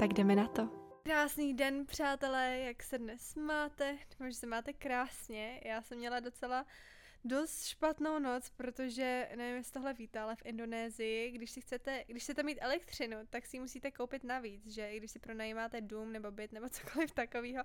Tak 0.00 0.12
jdeme 0.12 0.36
na 0.36 0.48
to. 0.48 0.68
Krásný 1.02 1.54
den, 1.54 1.86
přátelé, 1.86 2.58
jak 2.58 2.82
se 2.82 2.98
dnes 2.98 3.34
máte? 3.34 3.98
Doufám, 4.10 4.30
že 4.30 4.36
se 4.36 4.46
máte 4.46 4.72
krásně. 4.72 5.60
Já 5.64 5.82
jsem 5.82 5.98
měla 5.98 6.20
docela 6.20 6.66
dost 7.24 7.64
špatnou 7.64 8.18
noc, 8.18 8.50
protože 8.50 9.28
nevím, 9.36 9.56
jestli 9.56 9.72
tohle 9.72 9.94
víte, 9.94 10.20
ale 10.20 10.36
v 10.36 10.44
Indonésii, 10.44 11.30
když 11.30 11.50
si 11.50 11.60
chcete, 11.60 12.04
když 12.06 12.22
chcete 12.22 12.42
mít 12.42 12.58
elektřinu, 12.60 13.16
tak 13.30 13.46
si 13.46 13.56
ji 13.56 13.60
musíte 13.60 13.90
koupit 13.90 14.24
navíc, 14.24 14.66
že 14.66 14.90
i 14.90 14.96
když 14.96 15.10
si 15.10 15.18
pronajímáte 15.18 15.80
dům 15.80 16.12
nebo 16.12 16.30
byt 16.30 16.52
nebo 16.52 16.68
cokoliv 16.70 17.10
takového, 17.10 17.64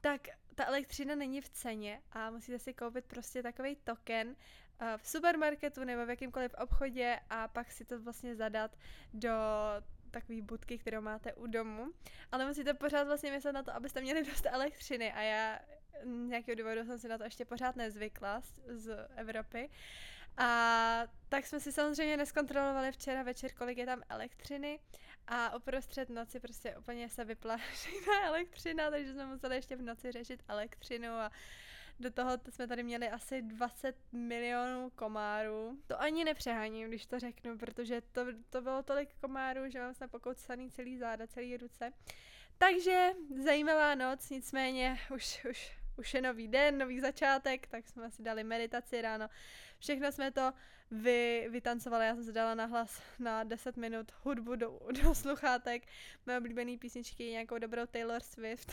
tak 0.00 0.20
ta 0.54 0.64
elektřina 0.64 1.14
není 1.14 1.40
v 1.40 1.48
ceně 1.48 2.02
a 2.12 2.30
musíte 2.30 2.58
si 2.58 2.74
koupit 2.74 3.04
prostě 3.04 3.42
takový 3.42 3.76
token 3.76 4.36
eh, 4.80 4.94
v 4.96 5.08
supermarketu 5.08 5.84
nebo 5.84 6.06
v 6.06 6.10
jakýmkoliv 6.10 6.54
obchodě 6.54 7.20
a 7.30 7.48
pak 7.48 7.72
si 7.72 7.84
to 7.84 8.00
vlastně 8.00 8.36
zadat 8.36 8.76
do 9.12 9.30
takový 10.14 10.42
budky, 10.42 10.78
kterou 10.78 11.00
máte 11.00 11.32
u 11.32 11.46
domu, 11.46 11.86
ale 12.32 12.46
musíte 12.46 12.74
pořád 12.74 13.04
vlastně 13.04 13.30
myslet 13.30 13.52
na 13.52 13.62
to, 13.62 13.74
abyste 13.74 14.00
měli 14.00 14.24
dost 14.24 14.46
elektřiny. 14.46 15.12
A 15.12 15.22
já 15.22 15.58
nějakého 16.04 16.56
důvodu 16.56 16.84
jsem 16.84 16.98
si 16.98 17.08
na 17.08 17.18
to 17.18 17.24
ještě 17.24 17.44
pořád 17.44 17.76
nezvykla 17.76 18.40
z, 18.40 18.54
z 18.68 19.08
Evropy. 19.16 19.70
A 20.36 21.02
tak 21.28 21.46
jsme 21.46 21.60
si 21.60 21.72
samozřejmě 21.72 22.16
neskontrolovali 22.16 22.92
včera 22.92 23.22
večer, 23.22 23.52
kolik 23.52 23.78
je 23.78 23.86
tam 23.86 24.02
elektřiny. 24.08 24.80
A 25.26 25.56
uprostřed 25.56 26.10
noci 26.10 26.40
prostě 26.40 26.76
úplně 26.78 27.08
se 27.08 27.24
vypla 27.24 27.56
všechna 27.72 28.26
elektřina, 28.26 28.90
takže 28.90 29.12
jsme 29.12 29.26
museli 29.26 29.56
ještě 29.56 29.76
v 29.76 29.82
noci 29.82 30.12
řešit 30.12 30.42
elektřinu 30.48 31.08
a 31.08 31.30
do 32.00 32.10
toho 32.10 32.30
jsme 32.50 32.66
tady 32.66 32.82
měli 32.82 33.08
asi 33.08 33.42
20 33.42 33.96
milionů 34.12 34.90
komárů. 34.90 35.78
To 35.86 36.00
ani 36.00 36.24
nepřeháním, 36.24 36.88
když 36.88 37.06
to 37.06 37.18
řeknu, 37.18 37.58
protože 37.58 38.00
to, 38.00 38.26
to 38.50 38.60
bylo 38.60 38.82
tolik 38.82 39.08
komárů, 39.20 39.60
že 39.68 39.80
mám 39.80 39.94
snad 39.94 40.10
pokoucaný 40.10 40.70
celý 40.70 40.98
záda, 40.98 41.26
celý 41.26 41.56
ruce. 41.56 41.92
Takže 42.58 43.10
zajímavá 43.44 43.94
noc, 43.94 44.30
nicméně 44.30 44.98
už, 45.14 45.46
už 45.50 45.72
už 45.96 46.14
je 46.14 46.22
nový 46.22 46.48
den, 46.48 46.78
nový 46.78 47.00
začátek, 47.00 47.66
tak 47.66 47.88
jsme 47.88 48.10
si 48.10 48.22
dali 48.22 48.44
meditaci 48.44 49.02
ráno. 49.02 49.28
Všechno 49.78 50.12
jsme 50.12 50.30
to 50.30 50.52
vy, 50.90 51.46
vytancovali, 51.50 52.06
já 52.06 52.14
jsem 52.14 52.24
si 52.24 52.32
dala 52.32 52.54
na 52.54 52.64
hlas 52.64 53.02
na 53.18 53.44
10 53.44 53.76
minut 53.76 54.12
hudbu 54.22 54.56
do, 54.56 54.80
do 55.02 55.14
sluchátek, 55.14 55.82
mé 56.26 56.38
oblíbené 56.38 56.78
písničky, 56.78 57.24
nějakou 57.24 57.58
dobrou 57.58 57.86
Taylor 57.86 58.20
Swift 58.20 58.72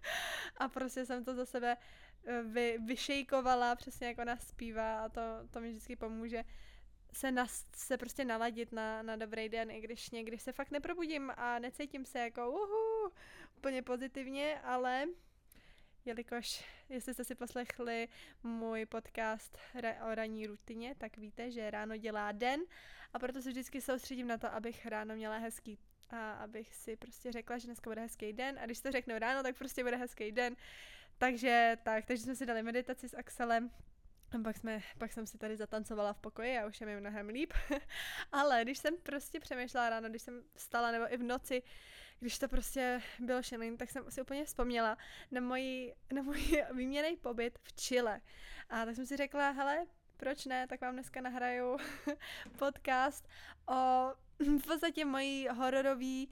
a 0.56 0.68
prostě 0.68 1.06
jsem 1.06 1.24
to 1.24 1.34
za 1.34 1.46
sebe 1.46 1.76
vy, 2.44 2.78
vyšejkovala, 2.86 3.74
přesně 3.74 4.06
jako 4.06 4.22
ona 4.22 4.36
zpívá 4.36 5.04
a 5.04 5.08
to, 5.08 5.20
to 5.50 5.60
mi 5.60 5.68
vždycky 5.70 5.96
pomůže 5.96 6.44
se, 7.12 7.32
na, 7.32 7.46
se 7.76 7.98
prostě 7.98 8.24
naladit 8.24 8.72
na, 8.72 9.02
na 9.02 9.16
dobrý 9.16 9.48
den, 9.48 9.70
i 9.70 9.80
když 9.80 10.10
někdy 10.10 10.38
se 10.38 10.52
fakt 10.52 10.70
neprobudím 10.70 11.32
a 11.36 11.58
necítím 11.58 12.04
se 12.04 12.18
jako 12.18 12.50
uhu, 12.50 13.12
úplně 13.56 13.82
pozitivně, 13.82 14.60
ale 14.60 15.06
jelikož 16.04 16.64
jestli 16.88 17.14
jste 17.14 17.24
si 17.24 17.34
poslechli 17.34 18.08
můj 18.42 18.86
podcast 18.86 19.58
o 20.10 20.14
ranní 20.14 20.46
rutině, 20.46 20.94
tak 20.98 21.16
víte, 21.16 21.50
že 21.50 21.70
ráno 21.70 21.96
dělá 21.96 22.32
den 22.32 22.60
a 23.12 23.18
proto 23.18 23.42
se 23.42 23.48
vždycky 23.48 23.80
soustředím 23.80 24.26
na 24.26 24.38
to, 24.38 24.54
abych 24.54 24.86
ráno 24.86 25.14
měla 25.14 25.38
hezký 25.38 25.78
a 26.10 26.32
abych 26.32 26.74
si 26.74 26.96
prostě 26.96 27.32
řekla, 27.32 27.58
že 27.58 27.66
dneska 27.66 27.90
bude 27.90 28.00
hezký 28.00 28.32
den 28.32 28.58
a 28.58 28.66
když 28.66 28.80
to 28.80 28.92
řeknu 28.92 29.18
ráno, 29.18 29.42
tak 29.42 29.58
prostě 29.58 29.84
bude 29.84 29.96
hezký 29.96 30.32
den. 30.32 30.56
Takže 31.18 31.78
tak, 31.82 32.04
takže 32.04 32.22
jsme 32.22 32.36
si 32.36 32.46
dali 32.46 32.62
meditaci 32.62 33.08
s 33.08 33.16
Axelem, 33.16 33.70
a 34.32 34.38
pak, 34.38 34.56
jsme, 34.56 34.80
pak 34.98 35.12
jsem 35.12 35.26
si 35.26 35.38
tady 35.38 35.56
zatancovala 35.56 36.12
v 36.12 36.18
pokoji 36.18 36.58
a 36.58 36.66
už 36.66 36.80
je 36.80 36.86
mi 36.86 37.00
mnohem 37.00 37.28
líp. 37.28 37.52
Ale 38.32 38.62
když 38.62 38.78
jsem 38.78 38.96
prostě 39.02 39.40
přemýšlela 39.40 39.90
ráno, 39.90 40.08
když 40.08 40.22
jsem 40.22 40.42
vstala 40.54 40.90
nebo 40.90 41.12
i 41.14 41.16
v 41.16 41.22
noci, 41.22 41.62
když 42.20 42.38
to 42.38 42.48
prostě 42.48 43.02
bylo 43.18 43.42
šelin, 43.42 43.76
tak 43.76 43.90
jsem 43.90 44.10
si 44.10 44.22
úplně 44.22 44.44
vzpomněla 44.44 44.98
na 45.30 45.40
můj, 45.40 45.94
na 46.12 46.22
můj 46.22 46.64
výměný 46.74 47.16
pobyt 47.16 47.58
v 47.62 47.72
Chile. 47.72 48.20
A 48.68 48.84
tak 48.84 48.94
jsem 48.94 49.06
si 49.06 49.16
řekla, 49.16 49.50
hele, 49.50 49.86
proč 50.16 50.46
ne, 50.46 50.66
tak 50.66 50.80
vám 50.80 50.94
dneska 50.94 51.20
nahraju 51.20 51.76
podcast 52.58 53.28
o 53.68 54.12
v 54.58 54.66
podstatě 54.66 55.04
mojí 55.04 55.48
hororový, 55.48 56.30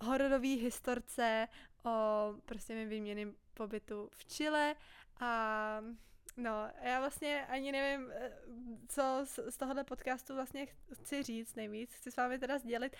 hororový 0.00 0.56
historce 0.56 1.48
o 1.84 2.34
prostě 2.44 2.74
mým 2.74 2.88
výměným 2.88 3.36
pobytu 3.54 4.08
v 4.12 4.24
Chile 4.24 4.74
a 5.20 5.82
No, 6.36 6.70
já 6.82 7.00
vlastně 7.00 7.46
ani 7.46 7.72
nevím, 7.72 8.10
eh, 8.12 8.32
co 8.88 9.20
z, 9.24 9.56
tohohle 9.56 9.84
podcastu 9.84 10.34
vlastně 10.34 10.66
chci 10.92 11.22
říct 11.22 11.54
nejvíc. 11.54 11.94
Chci 11.94 12.10
s 12.10 12.16
vámi 12.16 12.38
teda 12.38 12.58
sdělit 12.58 12.96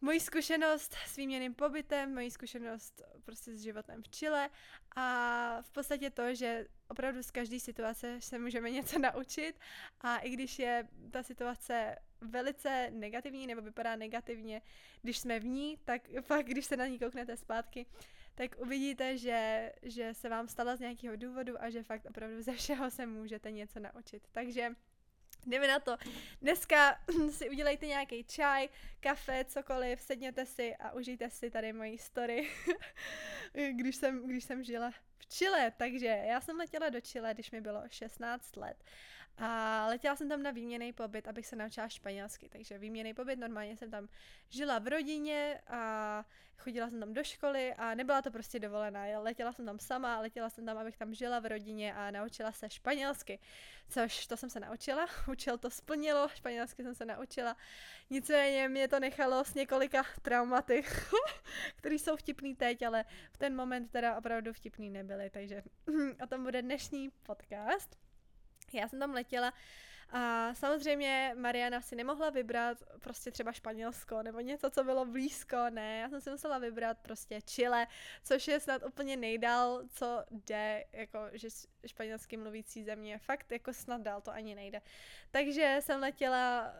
moji 0.00 0.20
zkušenost 0.20 0.94
s 1.06 1.16
výměným 1.16 1.54
pobytem, 1.54 2.14
moji 2.14 2.30
zkušenost 2.30 3.02
prostě 3.24 3.56
s 3.56 3.62
životem 3.62 4.02
v 4.02 4.08
Chile 4.08 4.50
a 4.96 5.62
v 5.62 5.70
podstatě 5.70 6.10
to, 6.10 6.34
že 6.34 6.66
opravdu 6.88 7.22
z 7.22 7.30
každé 7.30 7.60
situace 7.60 8.20
se 8.20 8.38
můžeme 8.38 8.70
něco 8.70 8.98
naučit 9.14 9.60
a 10.00 10.18
i 10.18 10.30
když 10.30 10.58
je 10.58 10.88
ta 11.10 11.22
situace 11.22 11.96
velice 12.20 12.90
negativní 12.90 13.46
nebo 13.46 13.62
vypadá 13.62 13.96
negativně, 13.96 14.62
když 15.02 15.18
jsme 15.18 15.40
v 15.40 15.44
ní, 15.44 15.78
tak 15.84 16.02
pak, 16.26 16.46
když 16.46 16.66
se 16.66 16.76
na 16.76 16.86
ní 16.86 16.98
kouknete 16.98 17.36
zpátky, 17.36 17.86
tak 18.38 18.58
uvidíte, 18.58 19.18
že, 19.18 19.72
že 19.82 20.14
se 20.14 20.28
vám 20.28 20.48
stala 20.48 20.76
z 20.76 20.80
nějakého 20.80 21.16
důvodu 21.16 21.62
a 21.62 21.70
že 21.70 21.82
fakt 21.82 22.06
opravdu 22.06 22.42
ze 22.42 22.52
všeho 22.52 22.90
se 22.90 23.06
můžete 23.06 23.50
něco 23.50 23.80
naučit. 23.80 24.22
Takže 24.32 24.70
Jdeme 25.46 25.68
na 25.68 25.78
to. 25.78 25.96
Dneska 26.42 27.00
si 27.30 27.50
udělejte 27.50 27.86
nějaký 27.86 28.24
čaj, 28.24 28.68
kafe, 29.00 29.44
cokoliv, 29.44 30.00
sedněte 30.00 30.46
si 30.46 30.76
a 30.76 30.92
užijte 30.92 31.30
si 31.30 31.50
tady 31.50 31.72
moji 31.72 31.98
story, 31.98 32.48
když, 33.72 33.96
jsem, 33.96 34.28
když 34.28 34.44
jsem 34.44 34.64
žila 34.64 34.90
v 34.90 35.26
Chile. 35.28 35.72
Takže 35.76 36.06
já 36.06 36.40
jsem 36.40 36.56
letěla 36.56 36.88
do 36.88 37.00
Chile, 37.00 37.34
když 37.34 37.50
mi 37.50 37.60
bylo 37.60 37.82
16 37.88 38.56
let. 38.56 38.84
A 39.38 39.86
letěla 39.86 40.16
jsem 40.16 40.28
tam 40.28 40.42
na 40.42 40.50
výměný 40.50 40.92
pobyt, 40.92 41.28
abych 41.28 41.46
se 41.46 41.56
naučila 41.56 41.88
španělsky. 41.88 42.48
Takže 42.48 42.78
výměný 42.78 43.14
pobyt, 43.14 43.36
normálně 43.36 43.76
jsem 43.76 43.90
tam 43.90 44.08
žila 44.48 44.78
v 44.78 44.88
rodině 44.88 45.60
a 45.66 46.24
chodila 46.58 46.90
jsem 46.90 47.00
tam 47.00 47.12
do 47.12 47.24
školy 47.24 47.74
a 47.74 47.94
nebyla 47.94 48.22
to 48.22 48.30
prostě 48.30 48.58
dovolená. 48.58 49.04
Letěla 49.18 49.52
jsem 49.52 49.66
tam 49.66 49.78
sama, 49.78 50.20
letěla 50.20 50.50
jsem 50.50 50.66
tam, 50.66 50.78
abych 50.78 50.96
tam 50.96 51.14
žila 51.14 51.38
v 51.38 51.46
rodině 51.46 51.94
a 51.94 52.10
naučila 52.10 52.52
se 52.52 52.70
španělsky. 52.70 53.38
Což 53.88 54.26
to 54.26 54.36
jsem 54.36 54.50
se 54.50 54.60
naučila, 54.60 55.06
učil 55.32 55.58
to 55.58 55.70
splnilo, 55.70 56.28
španělsky 56.28 56.82
jsem 56.82 56.94
se 56.94 57.04
naučila. 57.04 57.56
Nicméně 58.10 58.68
mě 58.68 58.88
to 58.88 59.00
nechalo 59.00 59.44
s 59.44 59.54
několika 59.54 60.04
traumaty, 60.22 60.84
které 61.76 61.94
jsou 61.94 62.16
vtipný 62.16 62.54
teď, 62.54 62.82
ale 62.82 63.04
v 63.32 63.38
ten 63.38 63.56
moment 63.56 63.90
teda 63.90 64.16
opravdu 64.16 64.52
vtipný 64.52 64.90
nebyly. 64.90 65.30
Takže 65.30 65.62
o 66.24 66.26
tom 66.26 66.44
bude 66.44 66.62
dnešní 66.62 67.10
podcast. 67.22 68.07
Já 68.72 68.88
jsem 68.88 68.98
tam 68.98 69.10
letěla 69.14 69.52
a 70.10 70.54
samozřejmě 70.54 71.32
Mariana 71.36 71.80
si 71.80 71.96
nemohla 71.96 72.30
vybrat 72.30 72.78
prostě 73.00 73.30
třeba 73.30 73.52
Španělsko 73.52 74.22
nebo 74.22 74.40
něco, 74.40 74.70
co 74.70 74.84
bylo 74.84 75.04
blízko, 75.04 75.56
ne, 75.70 75.98
já 75.98 76.08
jsem 76.08 76.20
si 76.20 76.30
musela 76.30 76.58
vybrat 76.58 76.98
prostě 76.98 77.40
Chile, 77.40 77.86
což 78.22 78.48
je 78.48 78.60
snad 78.60 78.82
úplně 78.86 79.16
nejdál, 79.16 79.82
co 79.88 80.24
jde, 80.30 80.84
jako 80.92 81.18
že 81.32 81.48
španělsky 81.86 82.36
mluvící 82.36 82.84
země, 82.84 83.18
fakt 83.18 83.52
jako 83.52 83.72
snad 83.72 84.00
dál 84.00 84.20
to 84.20 84.30
ani 84.30 84.54
nejde. 84.54 84.82
Takže 85.30 85.76
jsem 85.80 86.00
letěla 86.00 86.74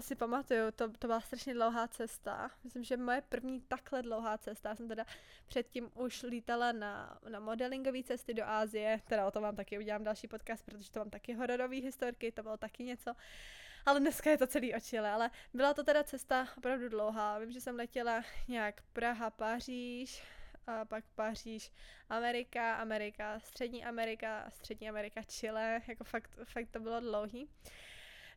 si 0.00 0.14
pamatuju, 0.14 0.70
to, 0.76 0.88
to 0.88 1.06
byla 1.06 1.20
strašně 1.20 1.54
dlouhá 1.54 1.88
cesta. 1.88 2.50
Myslím, 2.64 2.84
že 2.84 2.96
moje 2.96 3.22
první 3.28 3.60
takhle 3.60 4.02
dlouhá 4.02 4.38
cesta. 4.38 4.68
Já 4.68 4.76
jsem 4.76 4.88
teda 4.88 5.04
předtím 5.46 5.90
už 5.94 6.22
lítala 6.22 6.72
na, 6.72 7.18
na 7.28 7.40
modelingové 7.40 8.02
cesty 8.02 8.34
do 8.34 8.44
Ázie, 8.44 9.00
teda 9.08 9.26
o 9.26 9.30
tom 9.30 9.42
vám 9.42 9.56
taky 9.56 9.78
udělám 9.78 10.04
další 10.04 10.28
podcast, 10.28 10.64
protože 10.64 10.90
to 10.90 11.00
mám 11.00 11.10
taky 11.10 11.34
hororové 11.34 11.76
historky, 11.76 12.32
to 12.32 12.42
bylo 12.42 12.56
taky 12.56 12.84
něco. 12.84 13.14
Ale 13.86 14.00
dneska 14.00 14.30
je 14.30 14.38
to 14.38 14.46
celý 14.46 14.74
očile, 14.74 15.10
ale 15.10 15.30
byla 15.54 15.74
to 15.74 15.84
teda 15.84 16.04
cesta 16.04 16.48
opravdu 16.58 16.88
dlouhá. 16.88 17.38
Vím, 17.38 17.52
že 17.52 17.60
jsem 17.60 17.76
letěla 17.76 18.24
nějak 18.48 18.82
Praha, 18.92 19.30
Paříž, 19.30 20.22
a 20.68 20.84
pak 20.84 21.04
Paříž, 21.14 21.72
Amerika, 22.08 22.74
Amerika, 22.74 23.40
Střední 23.40 23.84
Amerika, 23.84 24.50
Střední 24.50 24.88
Amerika, 24.88 25.22
Chile, 25.22 25.80
jako 25.86 26.04
fakt, 26.04 26.38
fakt 26.44 26.70
to 26.70 26.80
bylo 26.80 27.00
dlouhý. 27.00 27.48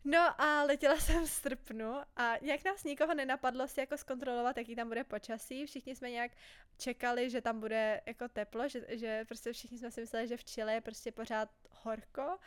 No 0.04 0.42
a 0.42 0.64
letěla 0.64 0.96
jsem 0.96 1.26
v 1.26 1.30
srpnu 1.30 1.96
a 2.16 2.38
nějak 2.42 2.66
nás 2.66 2.84
nikoho 2.84 3.14
nenapadlo 3.14 3.68
si 3.68 3.80
jako 3.80 3.98
zkontrolovat, 3.98 4.58
jaký 4.58 4.76
tam 4.76 4.88
bude 4.88 5.04
počasí. 5.04 5.66
Všichni 5.66 5.96
jsme 5.96 6.12
nějak 6.12 6.32
čekali, 6.78 7.30
že 7.30 7.42
tam 7.42 7.60
bude 7.60 8.02
jako 8.06 8.28
teplo, 8.28 8.68
že, 8.68 8.86
že 8.90 9.26
prostě 9.26 9.54
všichni 9.54 9.78
jsme 9.78 9.92
si 9.92 10.02
mysleli, 10.02 10.28
že 10.28 10.38
v 10.38 10.44
Chile 10.44 10.74
je 10.74 10.82
prostě 10.82 11.12
pořád 11.12 11.50
horko. 11.70 12.38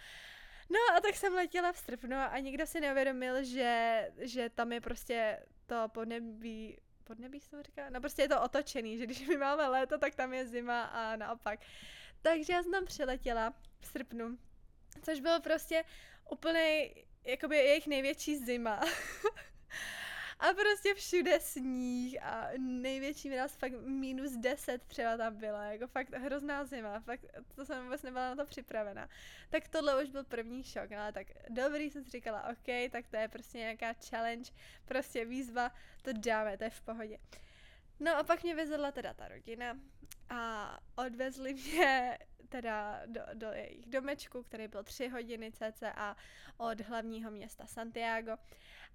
No 0.71 0.79
a 0.97 1.01
tak 1.01 1.17
jsem 1.17 1.35
letěla 1.35 1.73
v 1.73 1.79
srpnu 1.79 2.17
a 2.17 2.39
nikdo 2.39 2.67
si 2.67 2.81
neuvědomil, 2.81 3.45
že, 3.45 4.11
že 4.19 4.51
tam 4.51 4.73
je 4.73 4.81
prostě 4.81 5.47
to 5.67 5.89
podnebí 5.89 6.79
podnebí 7.05 7.41
se 7.41 7.63
říká? 7.63 7.91
No 7.91 8.01
prostě 8.01 8.23
je 8.23 8.29
to 8.29 8.43
otočený, 8.43 8.99
že 8.99 9.07
když 9.07 9.29
my 9.29 9.37
máme 9.37 9.69
léto, 9.69 9.99
tak 9.99 10.15
tam 10.15 10.35
je 10.35 10.47
zima 10.47 10.83
a 10.83 11.17
naopak. 11.17 11.61
Takže 12.23 12.53
já 12.53 12.63
jsem 12.63 12.73
tam 12.73 12.85
přiletěla 12.85 13.55
v 13.81 13.87
srpnu, 13.87 14.39
což 15.03 15.21
bylo 15.21 15.41
prostě 15.41 15.85
úplně 16.31 16.91
jakoby 17.25 17.57
jejich 17.57 17.87
největší 17.87 18.37
zima. 18.37 18.81
a 20.39 20.53
prostě 20.53 20.95
všude 20.95 21.41
sníh 21.41 22.23
a 22.23 22.49
největší 22.59 23.31
mraz 23.31 23.57
fakt 23.57 23.73
minus 23.85 24.33
10 24.33 24.83
třeba 24.83 25.17
tam 25.17 25.37
byla, 25.37 25.65
jako 25.65 25.87
fakt 25.87 26.15
hrozná 26.15 26.65
zima, 26.65 27.01
fakt 27.01 27.25
to 27.55 27.65
jsem 27.65 27.85
vůbec 27.85 28.03
nebyla 28.03 28.35
na 28.35 28.45
to 28.45 28.51
připravena. 28.51 29.09
Tak 29.51 29.69
tohle 29.69 30.03
už 30.03 30.11
byl 30.11 30.25
první 30.25 30.63
šok, 30.63 30.93
ale 30.93 31.13
tak 31.13 31.27
dobrý 31.49 31.91
jsem 31.91 32.05
si 32.05 32.11
říkala, 32.11 32.49
ok, 32.49 32.91
tak 32.91 33.07
to 33.07 33.17
je 33.17 33.29
prostě 33.29 33.59
nějaká 33.59 33.95
challenge, 34.11 34.53
prostě 34.85 35.25
výzva, 35.25 35.73
to 36.03 36.13
dáme, 36.13 36.59
to 36.59 36.65
je 36.65 36.71
v 36.71 36.81
pohodě. 36.81 37.19
No 38.01 38.17
a 38.17 38.23
pak 38.23 38.43
mě 38.43 38.55
vezla 38.55 38.93
teda 38.93 39.15
ta 39.15 39.29
rodina 39.29 39.79
a 40.31 40.79
odvezli 40.97 41.55
mě 41.55 42.19
teda 42.49 43.03
do, 43.07 43.21
do 43.35 43.53
jejich 43.53 43.87
domečku, 43.87 44.43
který 44.43 44.69
byl 44.69 44.85
tři 44.85 45.09
hodiny 45.09 45.53
cca 45.53 46.17
od 46.57 46.81
hlavního 46.81 47.31
města 47.31 47.67
Santiago. 47.67 48.37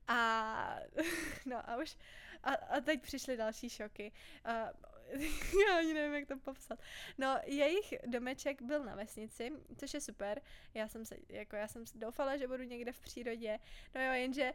A 0.08 0.80
no 1.46 1.70
a 1.70 1.78
už, 1.78 1.98
a, 2.44 2.54
a 2.54 2.82
teď 2.82 3.02
přišly 3.02 3.38
další 3.38 3.70
šoky. 3.70 4.12
A, 4.46 4.72
já 5.68 5.78
ani 5.78 5.94
nevím, 5.94 6.14
jak 6.14 6.28
to 6.28 6.38
popsat. 6.38 6.80
No, 7.18 7.38
jejich 7.46 7.94
domeček 8.06 8.62
byl 8.62 8.84
na 8.84 8.96
vesnici, 8.96 9.52
což 9.78 9.94
je 9.94 10.02
super. 10.02 10.42
Já 10.74 10.88
jsem 10.88 11.06
se, 11.06 11.16
jako 11.30 11.56
já 11.56 11.68
jsem 11.68 11.84
doufala, 11.96 12.38
že 12.38 12.48
budu 12.48 12.64
někde 12.64 12.92
v 12.92 13.00
přírodě. 13.00 13.60
No 13.96 14.02
jo, 14.02 14.14
jenže 14.14 14.54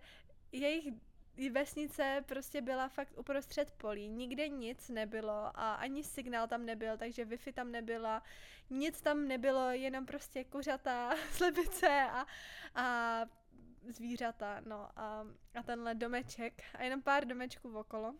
jejich 0.52 0.94
vesnice 1.50 2.24
prostě 2.26 2.62
byla 2.62 2.88
fakt 2.88 3.18
uprostřed 3.18 3.70
polí, 3.70 4.08
nikde 4.08 4.48
nic 4.48 4.88
nebylo 4.88 5.50
a 5.54 5.74
ani 5.74 6.04
signál 6.04 6.48
tam 6.48 6.66
nebyl, 6.66 6.96
takže 6.96 7.24
Wi-Fi 7.24 7.52
tam 7.52 7.72
nebyla, 7.72 8.22
nic 8.70 9.00
tam 9.00 9.28
nebylo, 9.28 9.70
jenom 9.70 10.06
prostě 10.06 10.44
kuřata, 10.44 11.14
slepice 11.32 12.06
a, 12.10 12.26
a 12.74 13.20
zvířata, 13.88 14.60
no 14.66 14.88
a, 14.96 15.26
a 15.54 15.62
tenhle 15.62 15.94
domeček 15.94 16.62
a 16.74 16.82
jenom 16.82 17.02
pár 17.02 17.24
domečků 17.24 17.78
okolo. 17.78 18.14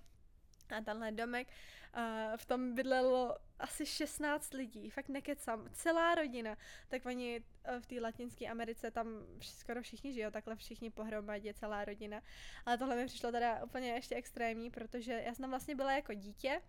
A 0.77 0.81
tenhle 0.81 1.13
domek, 1.13 1.49
uh, 1.97 2.37
v 2.37 2.47
tom 2.47 2.75
bydlelo 2.75 3.37
asi 3.59 3.87
16 3.87 4.55
lidí, 4.55 4.91
fakt 4.91 5.09
nekecám, 5.09 5.69
celá 5.73 6.15
rodina. 6.15 6.57
Tak 6.89 7.07
oni 7.07 7.41
uh, 7.41 7.81
v 7.81 7.87
té 7.87 8.01
latinské 8.01 8.47
Americe 8.47 8.91
tam 8.91 9.07
skoro 9.41 9.83
všichni 9.83 10.13
žijou, 10.13 10.31
takhle 10.31 10.57
všichni 10.57 10.91
pohromadě, 10.91 11.55
celá 11.55 11.85
rodina. 11.85 12.23
Ale 12.67 12.79
tohle 12.79 12.97
mi 12.97 13.07
přišlo 13.07 13.33
teda 13.33 13.65
úplně 13.65 13.91
ještě 13.91 14.15
extrémní, 14.15 14.71
protože 14.71 15.13
já 15.13 15.35
jsem 15.35 15.43
tam 15.43 15.51
vlastně 15.51 15.75
byla 15.75 15.93
jako 15.93 16.15
dítě 16.15 16.63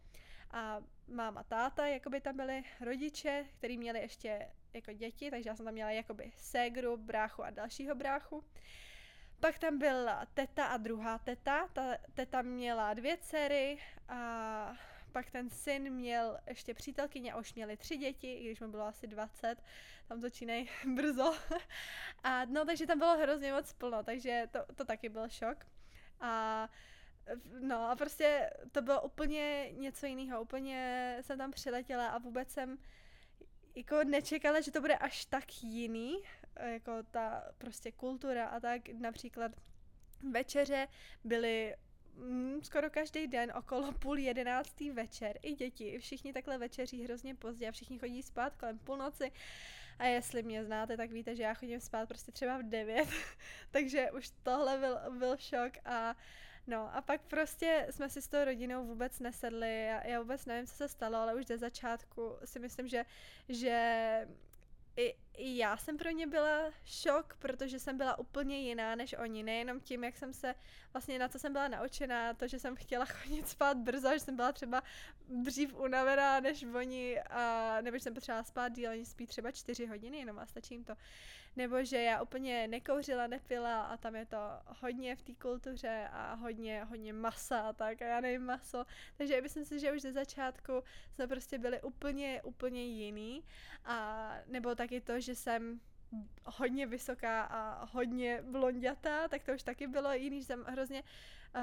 a 0.51 0.81
máma, 1.07 1.43
táta, 1.43 1.87
jakoby 1.87 2.21
tam 2.21 2.37
byli 2.37 2.63
rodiče, 2.81 3.45
kteří 3.57 3.77
měli 3.77 3.99
ještě 3.99 4.47
jako 4.73 4.93
děti, 4.93 5.31
takže 5.31 5.49
já 5.49 5.55
jsem 5.55 5.65
tam 5.65 5.73
měla 5.73 5.91
jakoby 5.91 6.31
ségru, 6.37 6.97
bráchu 6.97 7.43
a 7.43 7.49
dalšího 7.49 7.95
bráchu. 7.95 8.43
Pak 9.39 9.59
tam 9.59 9.77
byla 9.77 10.25
teta 10.33 10.65
a 10.65 10.77
druhá 10.77 11.17
teta. 11.17 11.67
Ta 11.73 11.97
teta 12.13 12.41
měla 12.41 12.93
dvě 12.93 13.17
dcery 13.17 13.77
a 14.09 14.77
pak 15.15 15.31
ten 15.31 15.49
syn 15.49 15.89
měl 15.89 16.37
ještě 16.47 16.73
přítelkyně 16.73 17.33
a 17.33 17.37
už 17.37 17.53
měli 17.53 17.77
tři 17.77 17.97
děti, 17.97 18.33
i 18.33 18.45
když 18.45 18.59
mu 18.59 18.67
bylo 18.67 18.83
asi 18.83 19.07
20, 19.07 19.63
tam 20.07 20.21
začínají 20.21 20.69
brzo. 20.95 21.33
A 22.23 22.45
no, 22.45 22.65
takže 22.65 22.87
tam 22.87 22.99
bylo 22.99 23.17
hrozně 23.17 23.53
moc 23.53 23.73
plno, 23.73 24.03
takže 24.03 24.47
to, 24.51 24.59
to 24.75 24.85
taky 24.85 25.09
byl 25.09 25.29
šok. 25.29 25.65
A 26.19 26.69
no 27.59 27.89
a 27.89 27.95
prostě 27.95 28.49
to 28.71 28.81
bylo 28.81 29.01
úplně 29.01 29.71
něco 29.71 30.05
jiného, 30.05 30.41
úplně 30.41 31.17
jsem 31.21 31.37
tam 31.37 31.51
přiletěla 31.51 32.07
a 32.07 32.17
vůbec 32.17 32.51
jsem 32.51 32.77
jako 33.75 34.03
nečekala, 34.03 34.61
že 34.61 34.71
to 34.71 34.81
bude 34.81 34.97
až 34.97 35.25
tak 35.25 35.63
jiný, 35.63 36.23
jako 36.59 37.03
ta 37.11 37.43
prostě 37.57 37.91
kultura 37.91 38.47
a 38.47 38.59
tak 38.59 38.89
například 38.89 39.51
večeře 40.31 40.87
byly 41.23 41.75
mm, 42.15 42.63
skoro 42.63 42.89
každý 42.89 43.27
den 43.27 43.53
okolo 43.55 43.91
půl 43.91 44.17
jedenáctý 44.17 44.91
večer. 44.91 45.39
I 45.41 45.53
děti, 45.53 45.99
všichni 45.99 46.33
takhle 46.33 46.57
večeří 46.57 47.03
hrozně 47.03 47.35
pozdě 47.35 47.67
a 47.67 47.71
všichni 47.71 47.99
chodí 47.99 48.23
spát 48.23 48.55
kolem 48.55 48.79
půlnoci. 48.79 49.31
A 49.99 50.05
jestli 50.05 50.43
mě 50.43 50.65
znáte, 50.65 50.97
tak 50.97 51.11
víte, 51.11 51.35
že 51.35 51.43
já 51.43 51.53
chodím 51.53 51.79
spát 51.79 52.07
prostě 52.07 52.31
třeba 52.31 52.57
v 52.57 52.63
devět. 52.63 53.09
Takže 53.71 54.11
už 54.11 54.31
tohle 54.43 54.77
byl, 54.77 54.97
byl 55.19 55.37
šok 55.37 55.73
a 55.85 56.15
No 56.67 56.95
a 56.95 57.01
pak 57.01 57.21
prostě 57.21 57.87
jsme 57.89 58.09
si 58.09 58.21
s 58.21 58.27
tou 58.27 58.43
rodinou 58.43 58.85
vůbec 58.85 59.19
nesedli, 59.19 59.85
já, 59.85 60.07
já 60.07 60.19
vůbec 60.19 60.45
nevím, 60.45 60.67
co 60.67 60.73
se 60.75 60.87
stalo, 60.87 61.17
ale 61.17 61.35
už 61.35 61.45
ze 61.45 61.57
začátku 61.57 62.37
si 62.45 62.59
myslím, 62.59 62.87
že, 62.87 63.05
že 63.49 64.27
i, 64.97 65.15
i 65.37 65.57
já 65.57 65.77
jsem 65.77 65.97
pro 65.97 66.09
ně 66.09 66.27
byla 66.27 66.71
šok, 66.85 67.37
protože 67.39 67.79
jsem 67.79 67.97
byla 67.97 68.19
úplně 68.19 68.59
jiná 68.59 68.95
než 68.95 69.13
oni. 69.13 69.43
Nejenom 69.43 69.79
tím, 69.79 70.03
jak 70.03 70.17
jsem 70.17 70.33
se, 70.33 70.55
vlastně 70.93 71.19
na 71.19 71.27
co 71.27 71.39
jsem 71.39 71.53
byla 71.53 71.67
naučená, 71.67 72.33
to, 72.33 72.47
že 72.47 72.59
jsem 72.59 72.75
chtěla 72.75 73.05
chodit 73.23 73.49
spát 73.49 73.77
brzo, 73.77 74.09
že 74.13 74.19
jsem 74.19 74.35
byla 74.35 74.51
třeba 74.51 74.83
dřív 75.27 75.75
unavená 75.75 76.39
než 76.39 76.63
oni, 76.63 77.19
a, 77.19 77.77
nebo 77.81 77.97
že 77.97 78.03
jsem 78.03 78.13
potřebovala 78.13 78.43
spát 78.43 78.69
díl, 78.69 78.91
oni 78.91 79.05
spí 79.05 79.27
třeba 79.27 79.51
čtyři 79.51 79.85
hodiny 79.85 80.17
jenom 80.17 80.39
a 80.39 80.45
stačí 80.45 80.73
jim 80.73 80.83
to. 80.83 80.93
Nebo 81.55 81.83
že 81.83 82.01
já 82.01 82.21
úplně 82.21 82.67
nekouřila, 82.67 83.27
nepila 83.27 83.81
a 83.81 83.97
tam 83.97 84.15
je 84.15 84.25
to 84.25 84.37
hodně 84.65 85.15
v 85.15 85.21
té 85.21 85.33
kultuře 85.33 86.07
a 86.11 86.33
hodně, 86.33 86.83
hodně 86.83 87.13
masa 87.13 87.59
a 87.59 87.73
tak 87.73 88.01
a 88.01 88.05
já 88.05 88.21
nevím 88.21 88.45
maso. 88.45 88.85
Takže 89.17 89.41
myslím 89.41 89.65
si, 89.65 89.79
že 89.79 89.91
už 89.91 90.01
ze 90.01 90.11
začátku 90.11 90.83
jsme 91.11 91.27
prostě 91.27 91.57
byli 91.57 91.81
úplně, 91.81 92.41
úplně 92.43 92.85
jiný 92.85 93.43
a 93.85 94.29
nebo 94.47 94.75
taky 94.75 95.01
to, 95.01 95.19
že 95.19 95.35
jsem 95.35 95.79
hodně 96.45 96.87
vysoká 96.87 97.43
a 97.43 97.85
hodně 97.85 98.43
blondětá, 98.51 99.27
tak 99.27 99.43
to 99.43 99.53
už 99.53 99.63
taky 99.63 99.87
bylo 99.87 100.13
jiný, 100.13 100.39
že 100.39 100.45
jsem 100.45 100.63
hrozně 100.63 101.03
uh, 101.55 101.61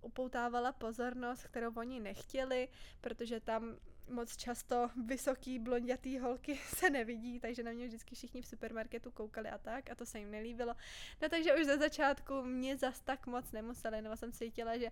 upoutávala 0.00 0.72
pozornost, 0.72 1.44
kterou 1.44 1.72
oni 1.74 2.00
nechtěli, 2.00 2.68
protože 3.00 3.40
tam 3.40 3.76
moc 4.10 4.36
často 4.36 4.90
vysoký 5.06 5.58
blondětý 5.58 6.18
holky 6.18 6.60
se 6.76 6.90
nevidí, 6.90 7.40
takže 7.40 7.62
na 7.62 7.72
mě 7.72 7.86
vždycky 7.86 8.14
všichni 8.14 8.42
v 8.42 8.46
supermarketu 8.46 9.10
koukali 9.10 9.48
a 9.48 9.58
tak 9.58 9.90
a 9.90 9.94
to 9.94 10.06
se 10.06 10.18
jim 10.18 10.30
nelíbilo. 10.30 10.74
No 11.22 11.28
takže 11.28 11.54
už 11.54 11.64
ze 11.66 11.78
začátku 11.78 12.42
mě 12.42 12.76
zas 12.76 13.00
tak 13.00 13.26
moc 13.26 13.52
nemuseli, 13.52 14.02
nebo 14.02 14.16
jsem 14.16 14.32
cítila, 14.32 14.76
že 14.76 14.90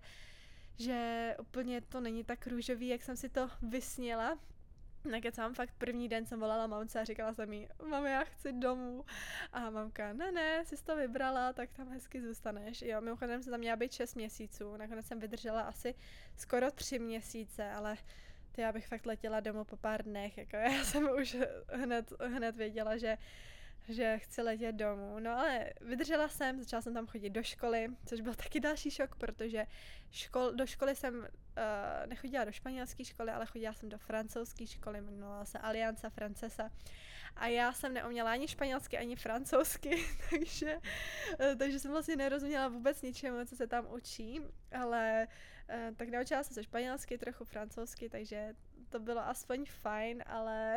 že 0.81 1.35
úplně 1.39 1.81
to 1.81 2.01
není 2.01 2.23
tak 2.23 2.47
růžový, 2.47 2.87
jak 2.87 3.01
jsem 3.01 3.17
si 3.17 3.29
to 3.29 3.49
vysněla, 3.61 4.37
Nekecám, 5.03 5.53
fakt 5.53 5.73
první 5.77 6.09
den 6.09 6.25
jsem 6.25 6.39
volala 6.39 6.67
mamce 6.67 6.99
a 6.99 7.03
říkala 7.03 7.33
jsem 7.33 7.53
jí, 7.53 7.67
mami, 7.89 8.11
já 8.11 8.23
chci 8.23 8.53
domů. 8.53 9.05
A 9.53 9.69
mamka, 9.69 10.13
ne, 10.13 10.31
ne, 10.31 10.65
jsi 10.65 10.83
to 10.83 10.95
vybrala, 10.95 11.53
tak 11.53 11.71
tam 11.71 11.89
hezky 11.89 12.21
zůstaneš. 12.21 12.81
Jo, 12.81 13.01
mimochodem 13.01 13.43
jsem 13.43 13.51
tam 13.51 13.59
měla 13.59 13.75
být 13.75 13.91
6 13.93 14.15
měsíců, 14.15 14.77
nakonec 14.77 15.05
jsem 15.05 15.19
vydržela 15.19 15.61
asi 15.61 15.95
skoro 16.37 16.71
3 16.71 16.99
měsíce, 16.99 17.71
ale 17.71 17.97
ty 18.51 18.61
já 18.61 18.71
bych 18.71 18.87
fakt 18.87 19.05
letěla 19.05 19.39
domů 19.39 19.63
po 19.63 19.77
pár 19.77 20.03
dnech, 20.03 20.37
jako 20.37 20.55
já 20.55 20.83
jsem 20.83 21.09
už 21.21 21.37
hned, 21.67 22.13
hned 22.21 22.55
věděla, 22.55 22.97
že 22.97 23.17
že 23.89 24.17
chci 24.17 24.41
letět 24.41 24.75
domů. 24.75 25.19
No 25.19 25.31
ale 25.31 25.73
vydržela 25.81 26.27
jsem, 26.27 26.59
začala 26.59 26.81
jsem 26.81 26.93
tam 26.93 27.07
chodit 27.07 27.29
do 27.29 27.43
školy, 27.43 27.87
což 28.05 28.21
byl 28.21 28.35
taky 28.35 28.59
další 28.59 28.91
šok, 28.91 29.15
protože 29.15 29.65
škol, 30.11 30.51
do 30.51 30.65
školy 30.65 30.95
jsem 30.95 31.19
uh, 31.19 31.25
nechodila 32.05 32.45
do 32.45 32.51
španělské 32.51 33.05
školy, 33.05 33.31
ale 33.31 33.45
chodila 33.45 33.73
jsem 33.73 33.89
do 33.89 33.97
francouzské 33.97 34.67
školy, 34.67 34.97
jmenovala 34.97 35.45
se 35.45 35.59
Alianza 35.59 36.09
Francesa. 36.09 36.71
A 37.35 37.47
já 37.47 37.73
jsem 37.73 37.93
neuměla 37.93 38.31
ani 38.31 38.47
španělsky, 38.47 38.97
ani 38.97 39.15
francouzsky, 39.15 40.05
takže, 40.29 40.75
uh, 40.75 41.55
takže 41.57 41.79
jsem 41.79 41.91
vlastně 41.91 42.15
nerozuměla 42.15 42.67
vůbec 42.67 43.01
ničemu, 43.01 43.45
co 43.45 43.55
se 43.55 43.67
tam 43.67 43.87
učí, 43.93 44.41
ale 44.71 45.27
tak 45.95 46.09
naučila 46.09 46.43
jsem 46.43 46.53
se 46.53 46.63
španělsky, 46.63 47.17
trochu 47.17 47.45
francouzsky, 47.45 48.09
takže 48.09 48.55
to 48.89 48.99
bylo 48.99 49.21
aspoň 49.21 49.65
fajn, 49.65 50.23
ale 50.25 50.75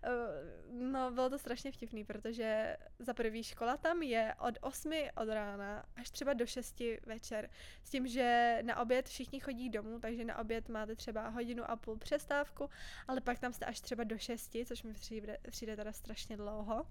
no 0.70 1.10
bylo 1.10 1.30
to 1.30 1.38
strašně 1.38 1.72
vtipný, 1.72 2.04
protože 2.04 2.76
za 2.98 3.14
prvý 3.14 3.42
škola 3.42 3.76
tam 3.76 4.02
je 4.02 4.34
od 4.38 4.54
8 4.60 4.92
od 5.16 5.28
rána 5.28 5.86
až 5.96 6.10
třeba 6.10 6.32
do 6.32 6.46
6 6.46 6.82
večer. 7.06 7.50
S 7.84 7.90
tím, 7.90 8.06
že 8.06 8.58
na 8.62 8.80
oběd 8.80 9.08
všichni 9.08 9.40
chodí 9.40 9.70
domů, 9.70 10.00
takže 10.00 10.24
na 10.24 10.38
oběd 10.38 10.68
máte 10.68 10.96
třeba 10.96 11.28
hodinu 11.28 11.70
a 11.70 11.76
půl 11.76 11.96
přestávku, 11.96 12.70
ale 13.08 13.20
pak 13.20 13.38
tam 13.38 13.52
jste 13.52 13.64
až 13.64 13.80
třeba 13.80 14.04
do 14.04 14.18
6, 14.18 14.56
což 14.66 14.82
mi 14.82 14.94
přijde, 14.94 15.38
přijde 15.50 15.76
teda 15.76 15.92
strašně 15.92 16.36
dlouho. 16.36 16.86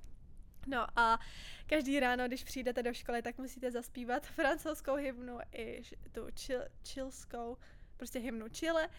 No 0.67 1.00
a 1.00 1.20
každý 1.67 2.00
ráno, 2.00 2.27
když 2.27 2.43
přijdete 2.43 2.84
do 2.84 2.93
školy, 2.93 3.22
tak 3.22 3.38
musíte 3.38 3.72
zaspívat 3.72 4.25
francouzskou 4.36 4.96
hymnu 4.96 5.39
i 5.51 5.82
tu 6.12 6.27
čil, 6.36 6.62
čilskou, 6.84 7.58
prostě 7.98 8.20
hymnu 8.20 8.50
Chile. 8.50 8.89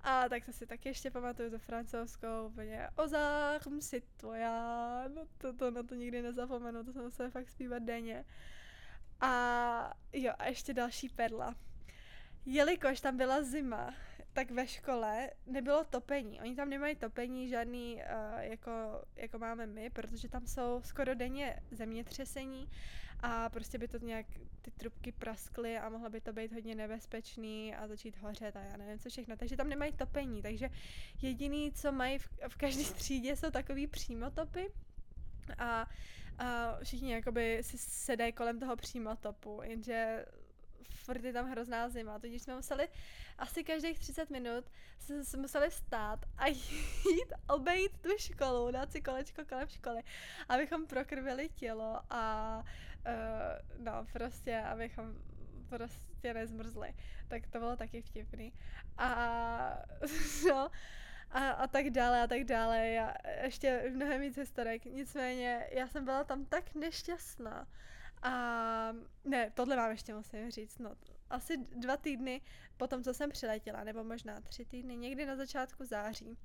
A 0.00 0.28
tak 0.28 0.44
to 0.44 0.52
si 0.52 0.66
taky 0.66 0.88
ještě 0.88 1.10
pamatuju 1.10 1.50
za 1.50 1.58
francouzskou, 1.58 2.46
úplně 2.46 2.88
Ozarm 2.96 3.80
si 3.80 4.02
tvoja, 4.16 5.04
no 5.14 5.22
to, 5.38 5.52
to 5.52 5.70
na 5.70 5.82
to 5.82 5.94
nikdy 5.94 6.22
nezapomenu, 6.22 6.84
to 6.84 6.92
jsem 6.92 7.02
musela 7.02 7.30
fakt 7.30 7.50
zpívat 7.50 7.82
denně. 7.82 8.24
A 9.20 9.96
jo, 10.12 10.32
a 10.38 10.46
ještě 10.46 10.74
další 10.74 11.08
perla. 11.08 11.54
Jelikož 12.46 13.00
tam 13.00 13.16
byla 13.16 13.42
zima, 13.42 13.94
tak 14.34 14.50
ve 14.50 14.66
škole 14.66 15.30
nebylo 15.46 15.84
topení. 15.84 16.40
Oni 16.40 16.56
tam 16.56 16.70
nemají 16.70 16.96
topení 16.96 17.48
žádný, 17.48 17.94
uh, 17.94 18.40
jako, 18.40 18.70
jako 19.16 19.38
máme 19.38 19.66
my, 19.66 19.90
protože 19.90 20.28
tam 20.28 20.46
jsou 20.46 20.80
skoro 20.84 21.14
denně 21.14 21.60
zemětřesení 21.70 22.68
a 23.20 23.48
prostě 23.48 23.78
by 23.78 23.88
to 23.88 23.98
nějak 23.98 24.26
ty 24.62 24.70
trubky 24.70 25.12
praskly 25.12 25.78
a 25.78 25.88
mohlo 25.88 26.10
by 26.10 26.20
to 26.20 26.32
být 26.32 26.52
hodně 26.52 26.74
nebezpečný 26.74 27.74
a 27.74 27.88
začít 27.88 28.16
hořet 28.16 28.56
a 28.56 28.60
já 28.60 28.76
nevím 28.76 28.98
co 28.98 29.08
všechno. 29.08 29.36
Takže 29.36 29.56
tam 29.56 29.68
nemají 29.68 29.92
topení, 29.92 30.42
takže 30.42 30.68
jediný, 31.22 31.72
co 31.72 31.92
mají 31.92 32.18
v, 32.18 32.28
v 32.48 32.56
každé 32.56 32.84
třídě, 32.94 33.36
jsou 33.36 33.50
takový 33.50 33.86
přímotopy 33.86 34.72
a, 35.58 35.86
a 36.38 36.78
všichni 36.82 37.12
jakoby 37.12 37.58
si 37.62 37.78
sedají 37.78 38.32
kolem 38.32 38.60
toho 38.60 38.76
přímotopu, 38.76 39.60
jenže 39.62 40.24
furt 41.04 41.24
je 41.24 41.32
tam 41.32 41.50
hrozná 41.50 41.88
zima, 41.88 42.18
tudíž 42.18 42.42
jsme 42.42 42.54
museli 42.54 42.88
asi 43.38 43.64
každých 43.64 43.98
30 43.98 44.30
minut 44.30 44.64
jsme, 44.98 45.24
jsme 45.24 45.42
museli 45.42 45.70
stát 45.70 46.20
a 46.38 46.46
jít 47.06 47.32
obejít 47.48 47.98
tu 48.00 48.08
školu, 48.18 48.70
dát 48.70 48.92
si 48.92 49.02
kolečko 49.02 49.44
kolem 49.44 49.68
školy, 49.68 50.02
abychom 50.48 50.86
prokrvili 50.86 51.48
tělo 51.48 52.00
a 52.10 52.58
uh, 53.06 53.84
no 53.84 54.06
prostě, 54.12 54.58
abychom 54.58 55.14
prostě 55.68 56.34
nezmrzli. 56.34 56.94
Tak 57.28 57.46
to 57.46 57.58
bylo 57.58 57.76
taky 57.76 58.02
vtipný. 58.02 58.52
A 58.98 59.78
no, 60.48 60.70
a, 61.30 61.50
a 61.50 61.66
tak 61.66 61.90
dále 61.90 62.22
a 62.22 62.26
tak 62.26 62.44
dále. 62.44 62.88
Já, 62.88 63.14
ještě 63.42 63.90
mnohem 63.94 64.20
víc 64.20 64.36
historek. 64.36 64.84
Nicméně 64.84 65.66
já 65.70 65.86
jsem 65.88 66.04
byla 66.04 66.24
tam 66.24 66.44
tak 66.44 66.74
nešťastná. 66.74 67.66
A 68.24 68.92
ne, 69.24 69.50
tohle 69.50 69.76
vám 69.76 69.90
ještě 69.90 70.14
musím 70.14 70.50
říct. 70.50 70.78
No, 70.78 70.90
asi 71.30 71.56
dva 71.56 71.96
týdny 71.96 72.40
po 72.76 72.86
tom, 72.86 73.04
co 73.04 73.14
jsem 73.14 73.30
přiletěla, 73.30 73.84
nebo 73.84 74.04
možná 74.04 74.40
tři 74.40 74.64
týdny, 74.64 74.96
někdy 74.96 75.26
na 75.26 75.36
začátku 75.36 75.84
září, 75.84 76.38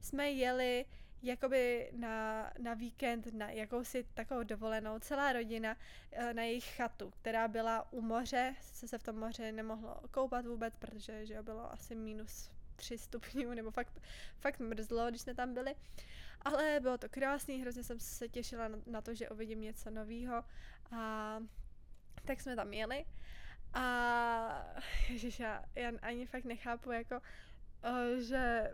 jsme 0.00 0.30
jeli 0.30 0.84
jakoby 1.22 1.90
na, 1.92 2.50
na 2.58 2.74
víkend, 2.74 3.34
na 3.34 3.50
jakousi 3.50 4.06
takovou 4.14 4.42
dovolenou, 4.42 4.98
celá 4.98 5.32
rodina 5.32 5.76
eh, 6.12 6.34
na 6.34 6.42
jejich 6.42 6.76
chatu, 6.76 7.10
která 7.10 7.48
byla 7.48 7.92
u 7.92 8.00
moře, 8.00 8.54
se 8.60 8.88
se 8.88 8.98
v 8.98 9.02
tom 9.02 9.18
moře 9.18 9.52
nemohlo 9.52 9.96
koupat 10.10 10.46
vůbec, 10.46 10.74
protože 10.76 11.26
že 11.26 11.42
bylo 11.42 11.72
asi 11.72 11.94
minus 11.94 12.50
tři 12.76 12.98
stupňů, 12.98 13.54
nebo 13.54 13.70
fakt, 13.70 14.02
fakt 14.40 14.58
mrzlo, 14.60 15.08
když 15.08 15.20
jsme 15.20 15.34
tam 15.34 15.54
byli. 15.54 15.74
Ale 16.42 16.80
bylo 16.80 16.98
to 16.98 17.08
krásný, 17.08 17.60
hrozně 17.60 17.84
jsem 17.84 18.00
se 18.00 18.28
těšila 18.28 18.68
na, 18.86 19.00
to, 19.00 19.14
že 19.14 19.28
uvidím 19.28 19.60
něco 19.60 19.90
nového. 19.90 20.44
A 20.92 21.38
tak 22.24 22.40
jsme 22.40 22.56
tam 22.56 22.72
jeli. 22.72 23.04
A 23.74 24.74
ježiš, 25.08 25.40
já, 25.40 25.64
já 25.74 25.92
ani 26.02 26.26
fakt 26.26 26.44
nechápu, 26.44 26.92
jako, 26.92 27.20
uh, 27.84 28.20
že 28.20 28.70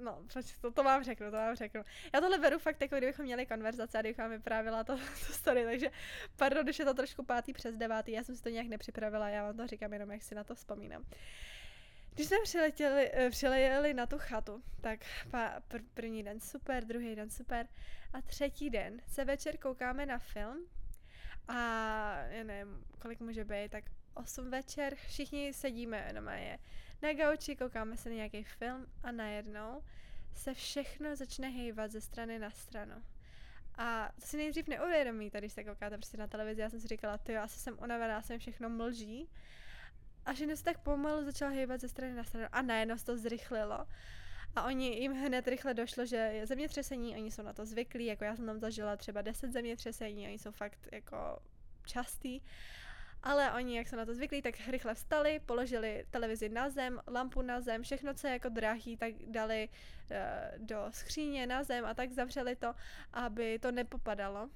no, 0.00 0.24
to, 0.60 0.70
to 0.70 0.84
vám 0.84 1.04
řeknu, 1.04 1.26
to 1.26 1.36
vám 1.36 1.56
řeknu. 1.56 1.82
Já 2.14 2.20
tohle 2.20 2.38
beru 2.38 2.58
fakt 2.58 2.80
jako 2.80 2.96
kdybychom 2.96 3.24
měli 3.24 3.46
konverzace 3.46 3.98
a 3.98 4.00
kdybych 4.00 4.18
vám 4.18 4.30
vyprávila 4.30 4.84
to, 4.84 4.96
to 5.26 5.32
story, 5.32 5.64
takže 5.64 5.90
pardon, 6.36 6.64
když 6.64 6.78
je 6.78 6.84
to 6.84 6.94
trošku 6.94 7.24
pátý 7.24 7.52
přes 7.52 7.76
devátý, 7.76 8.12
já 8.12 8.24
jsem 8.24 8.36
si 8.36 8.42
to 8.42 8.48
nějak 8.48 8.66
nepřipravila, 8.66 9.28
já 9.28 9.42
vám 9.42 9.56
to 9.56 9.66
říkám 9.66 9.92
jenom, 9.92 10.10
jak 10.10 10.22
si 10.22 10.34
na 10.34 10.44
to 10.44 10.54
vzpomínám. 10.54 11.04
Když 12.18 12.28
jsme 12.28 12.36
přiletěli, 12.42 13.10
eh, 13.12 13.30
přilejeli 13.30 13.94
na 13.94 14.06
tu 14.06 14.18
chatu, 14.18 14.62
tak 14.80 15.00
pr- 15.68 15.84
první 15.94 16.22
den 16.22 16.40
super, 16.40 16.84
druhý 16.84 17.14
den 17.14 17.30
super 17.30 17.68
a 18.12 18.22
třetí 18.22 18.70
den 18.70 19.02
se 19.06 19.24
večer 19.24 19.56
koukáme 19.56 20.06
na 20.06 20.18
film 20.18 20.66
a 21.48 21.54
já 22.28 22.44
nevím, 22.44 22.84
kolik 22.98 23.20
může 23.20 23.44
být, 23.44 23.70
tak 23.70 23.84
8 24.14 24.50
večer, 24.50 24.94
všichni 24.94 25.52
sedíme 25.52 26.12
je 26.36 26.58
na 27.02 27.12
gauči, 27.12 27.56
koukáme 27.56 27.96
se 27.96 28.08
na 28.08 28.14
nějaký 28.14 28.44
film 28.44 28.86
a 29.02 29.12
najednou 29.12 29.82
se 30.34 30.54
všechno 30.54 31.16
začne 31.16 31.48
hejvat 31.48 31.90
ze 31.90 32.00
strany 32.00 32.38
na 32.38 32.50
stranu. 32.50 33.02
A 33.76 34.12
to 34.20 34.26
si 34.26 34.36
nejdřív 34.36 34.68
neuvědomíte, 34.68 35.38
když 35.38 35.52
se 35.52 35.64
koukáte 35.64 35.96
prostě 35.96 36.16
na 36.16 36.26
televizi. 36.26 36.60
Já 36.60 36.70
jsem 36.70 36.80
si 36.80 36.88
říkala, 36.88 37.18
ty 37.18 37.36
asi 37.36 37.58
jsem 37.58 37.78
unavená, 37.82 38.22
jsem 38.22 38.38
všechno 38.38 38.68
mlží. 38.68 39.28
A 40.28 40.32
že 40.34 40.56
se 40.56 40.64
tak 40.64 40.78
pomalu 40.78 41.24
začala 41.24 41.50
hýbat 41.50 41.80
ze 41.80 41.88
strany 41.88 42.14
na 42.14 42.24
stranu 42.24 42.46
a 42.52 42.62
najednou 42.62 42.98
se 42.98 43.04
to 43.04 43.16
zrychlilo. 43.16 43.86
A 44.56 44.62
oni 44.64 45.00
jim 45.00 45.12
hned 45.12 45.48
rychle 45.48 45.74
došlo, 45.74 46.06
že 46.06 46.16
je 46.16 46.46
zemětřesení, 46.46 47.16
oni 47.16 47.30
jsou 47.30 47.42
na 47.42 47.52
to 47.52 47.66
zvyklí, 47.66 48.06
jako 48.06 48.24
já 48.24 48.36
jsem 48.36 48.46
tam 48.46 48.58
zažila 48.60 48.96
třeba 48.96 49.22
10 49.22 49.52
zemětřesení, 49.52 50.26
oni 50.26 50.38
jsou 50.38 50.50
fakt 50.50 50.88
jako 50.92 51.38
častý. 51.86 52.40
Ale 53.22 53.52
oni, 53.52 53.76
jak 53.76 53.88
jsou 53.88 53.96
na 53.96 54.04
to 54.04 54.14
zvyklí, 54.14 54.42
tak 54.42 54.54
rychle 54.68 54.94
vstali, 54.94 55.40
položili 55.46 56.04
televizi 56.10 56.48
na 56.48 56.70
zem, 56.70 57.00
lampu 57.06 57.42
na 57.42 57.60
zem, 57.60 57.82
všechno, 57.82 58.14
co 58.14 58.26
je 58.26 58.32
jako 58.32 58.48
drahý, 58.48 58.96
tak 58.96 59.14
dali 59.26 59.68
uh, 59.68 60.66
do 60.66 60.86
skříně 60.90 61.46
na 61.46 61.64
zem 61.64 61.84
a 61.84 61.94
tak 61.94 62.12
zavřeli 62.12 62.56
to, 62.56 62.74
aby 63.12 63.58
to 63.58 63.72
nepopadalo. 63.72 64.48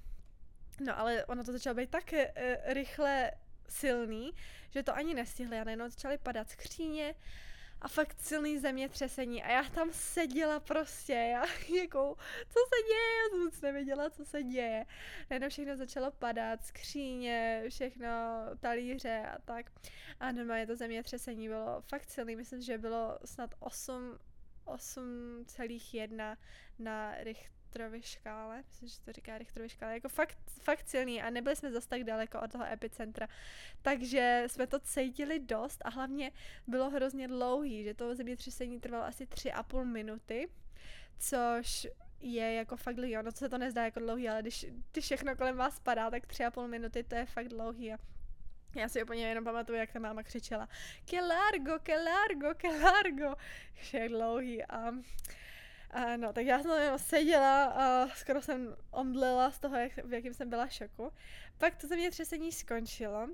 No 0.85 0.99
ale 0.99 1.25
ono 1.25 1.45
to 1.45 1.53
začalo 1.53 1.75
být 1.75 1.91
tak 1.91 2.13
uh, 2.13 2.19
rychle 2.65 3.31
silný, 3.73 4.33
že 4.71 4.83
to 4.83 4.97
ani 4.97 5.15
nestihli 5.15 5.59
a 5.59 5.65
najednou 5.65 5.89
začaly 5.89 6.19
padat 6.19 6.51
skříně 6.51 7.15
a 7.83 7.89
fakt 7.89 8.21
silný 8.21 8.59
zemětřesení 8.59 9.43
a 9.43 9.51
já 9.51 9.71
tam 9.71 9.93
seděla 9.93 10.61
prostě, 10.61 11.13
já 11.13 11.45
jako, 11.81 12.17
co 12.49 12.59
se 12.59 12.83
děje, 12.87 13.45
já 13.45 13.51
jsem 13.51 13.61
nevěděla, 13.63 14.11
co 14.11 14.25
se 14.25 14.43
děje. 14.43 14.87
Najednou 15.31 15.49
všechno 15.49 15.77
začalo 15.77 16.11
padat, 16.11 16.65
skříně, 16.65 17.65
všechno, 17.69 18.09
talíře 18.61 19.27
a 19.35 19.39
tak. 19.45 19.73
A 20.21 20.33
normálně 20.33 20.67
to 20.67 20.77
zemětřesení 20.77 21.49
bylo 21.49 21.83
fakt 21.89 22.11
silný, 22.11 22.37
myslím, 22.37 22.63
že 22.63 22.79
bylo 22.79 23.19
snad 23.25 23.55
8, 23.59 24.19
8,1 24.67 26.37
na 26.79 27.15
Richt 27.19 27.62
Richterově 27.73 28.03
škále, 28.03 28.63
myslím, 28.71 28.89
že 28.89 29.01
to 29.01 29.13
říká 29.13 29.39
Richterově 29.39 29.69
škále, 29.69 29.95
jako 29.95 30.09
fakt, 30.09 30.39
fakt 30.63 30.89
silný 30.89 31.23
a 31.23 31.31
nebyli 31.31 31.57
jsme 31.57 31.73
zase 31.73 31.89
tak 31.89 32.05
daleko 32.05 32.41
od 32.41 32.53
toho 32.53 32.65
epicentra, 32.65 33.29
takže 33.83 34.45
jsme 34.47 34.67
to 34.67 34.81
cítili 34.81 35.39
dost 35.39 35.83
a 35.85 35.91
hlavně 35.91 36.33
bylo 36.67 36.91
hrozně 36.91 37.29
dlouhý, 37.29 37.85
že 37.85 37.95
to 37.95 38.15
zemětřesení 38.15 38.81
trvalo 38.81 39.05
asi 39.05 39.27
tři 39.27 39.53
a 39.53 39.63
půl 39.63 39.85
minuty, 39.85 40.49
což 41.19 41.87
je 42.21 42.55
jako 42.55 42.77
fakt 42.77 42.97
dlouhý, 42.97 43.19
ono 43.19 43.33
se 43.33 43.49
to 43.49 43.59
nezdá 43.59 43.85
jako 43.85 44.01
dlouhý, 44.01 44.29
ale 44.29 44.43
když, 44.43 44.67
když 44.93 45.05
všechno 45.05 45.37
kolem 45.37 45.57
vás 45.57 45.81
padá, 45.81 46.11
tak 46.11 46.27
tři 46.27 46.45
a 46.45 46.51
půl 46.51 46.69
minuty 46.69 47.05
to 47.05 47.15
je 47.15 47.27
fakt 47.27 47.49
dlouhý 47.49 47.93
a 47.93 47.99
já 48.77 48.89
si 48.89 49.03
úplně 49.03 49.27
jenom 49.27 49.45
pamatuju, 49.45 49.79
jak 49.79 49.93
ta 49.93 49.99
máma 49.99 50.23
křičela 50.23 50.69
que 51.05 51.21
largo, 51.21 51.79
que 51.79 51.99
largo, 51.99 52.55
que 52.55 52.69
largo, 52.69 53.35
jak 53.93 54.09
dlouhý 54.09 54.65
a 54.65 54.93
a 55.93 56.17
no, 56.17 56.33
tak 56.33 56.47
já 56.47 56.63
jsem 56.63 56.71
tam 56.71 56.99
seděla 56.99 57.65
a 57.65 58.09
skoro 58.09 58.43
jsem 58.43 58.77
omdlela 58.91 59.51
z 59.51 59.59
toho, 59.59 59.77
jak, 59.77 59.93
v 60.05 60.13
jakým 60.13 60.35
jsem 60.35 60.51
byla 60.51 60.69
šoku. 60.69 61.13
Pak 61.59 61.77
to 61.77 61.87
zemětřesení 61.87 62.53
skončilo 62.53 63.29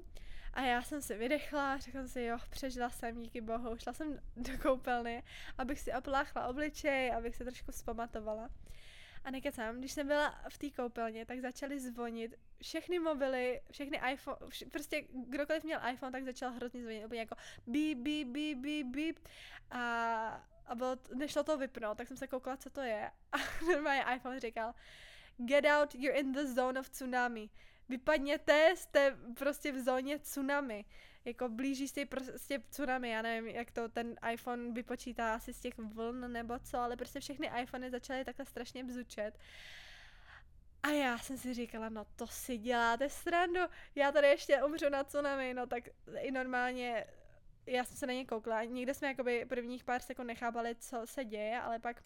a 0.52 0.62
já 0.62 0.82
jsem 0.82 1.02
si 1.02 1.14
vydechla, 1.14 1.78
řekla 1.78 2.00
jsem 2.00 2.08
si, 2.08 2.22
jo, 2.22 2.38
přežila 2.50 2.90
jsem, 2.90 3.20
díky 3.20 3.40
bohu, 3.40 3.76
šla 3.76 3.92
jsem 3.92 4.20
do 4.36 4.58
koupelny, 4.62 5.22
abych 5.58 5.80
si 5.80 5.92
opláchla 5.92 6.46
obličej, 6.46 7.14
abych 7.14 7.36
se 7.36 7.44
trošku 7.44 7.72
zpamatovala. 7.72 8.50
A 9.24 9.30
nekecám, 9.30 9.78
když 9.78 9.92
jsem 9.92 10.06
byla 10.06 10.40
v 10.48 10.58
té 10.58 10.70
koupelně, 10.70 11.26
tak 11.26 11.40
začaly 11.40 11.80
zvonit 11.80 12.34
všechny 12.62 12.98
mobily, 12.98 13.60
všechny 13.70 14.00
iPhone, 14.12 14.38
vš- 14.40 14.70
prostě 14.70 15.04
kdokoliv 15.28 15.64
měl 15.64 15.80
iPhone, 15.92 16.12
tak 16.12 16.24
začal 16.24 16.52
hrozně 16.52 16.82
zvonit, 16.82 17.04
úplně 17.04 17.20
jako 17.20 17.36
bíp, 17.66 17.98
bíp, 17.98 18.28
bíp, 18.28 18.58
bíp, 18.58 18.86
bíp. 18.86 19.18
A 19.70 20.48
a 20.68 20.74
bylo, 20.74 20.96
nešlo 21.14 21.42
to 21.42 21.58
vypnout, 21.58 21.98
tak 21.98 22.08
jsem 22.08 22.16
se 22.16 22.26
koukala, 22.26 22.56
co 22.56 22.70
to 22.70 22.80
je. 22.80 23.10
A 23.32 23.36
normálně 23.72 24.04
iPhone 24.16 24.40
říkal, 24.40 24.74
get 25.36 25.64
out, 25.64 25.94
you're 25.94 26.20
in 26.20 26.32
the 26.32 26.44
zone 26.44 26.80
of 26.80 26.90
tsunami. 26.90 27.50
Vypadněte, 27.88 28.74
jste 28.76 29.18
prostě 29.36 29.72
v 29.72 29.78
zóně 29.78 30.18
tsunami. 30.18 30.84
Jako 31.24 31.48
blíží 31.48 31.88
se 31.88 32.06
prostě 32.06 32.58
tsunami, 32.58 33.10
já 33.10 33.22
nevím, 33.22 33.50
jak 33.50 33.70
to 33.70 33.88
ten 33.88 34.16
iPhone 34.32 34.72
vypočítá 34.72 35.34
asi 35.34 35.52
z 35.52 35.60
těch 35.60 35.78
vln 35.78 36.32
nebo 36.32 36.58
co, 36.58 36.78
ale 36.78 36.96
prostě 36.96 37.20
všechny 37.20 37.50
iPhony 37.62 37.90
začaly 37.90 38.24
takhle 38.24 38.44
strašně 38.44 38.84
bzučet. 38.84 39.38
A 40.82 40.88
já 40.88 41.18
jsem 41.18 41.38
si 41.38 41.54
říkala, 41.54 41.88
no 41.88 42.06
to 42.16 42.26
si 42.26 42.58
děláte 42.58 43.08
srandu, 43.08 43.60
já 43.94 44.12
tady 44.12 44.28
ještě 44.28 44.62
umřu 44.62 44.88
na 44.88 45.04
tsunami, 45.04 45.54
no 45.54 45.66
tak 45.66 45.84
i 46.20 46.30
normálně 46.30 47.06
já 47.68 47.84
jsem 47.84 47.96
se 47.96 48.06
na 48.06 48.12
ně 48.12 48.24
koukla, 48.24 48.64
někde 48.64 48.94
jsme 48.94 49.08
jakoby 49.08 49.44
prvních 49.44 49.84
pár 49.84 50.00
sekund 50.00 50.26
nechápali, 50.26 50.74
co 50.74 51.06
se 51.06 51.24
děje, 51.24 51.60
ale 51.60 51.78
pak 51.78 52.02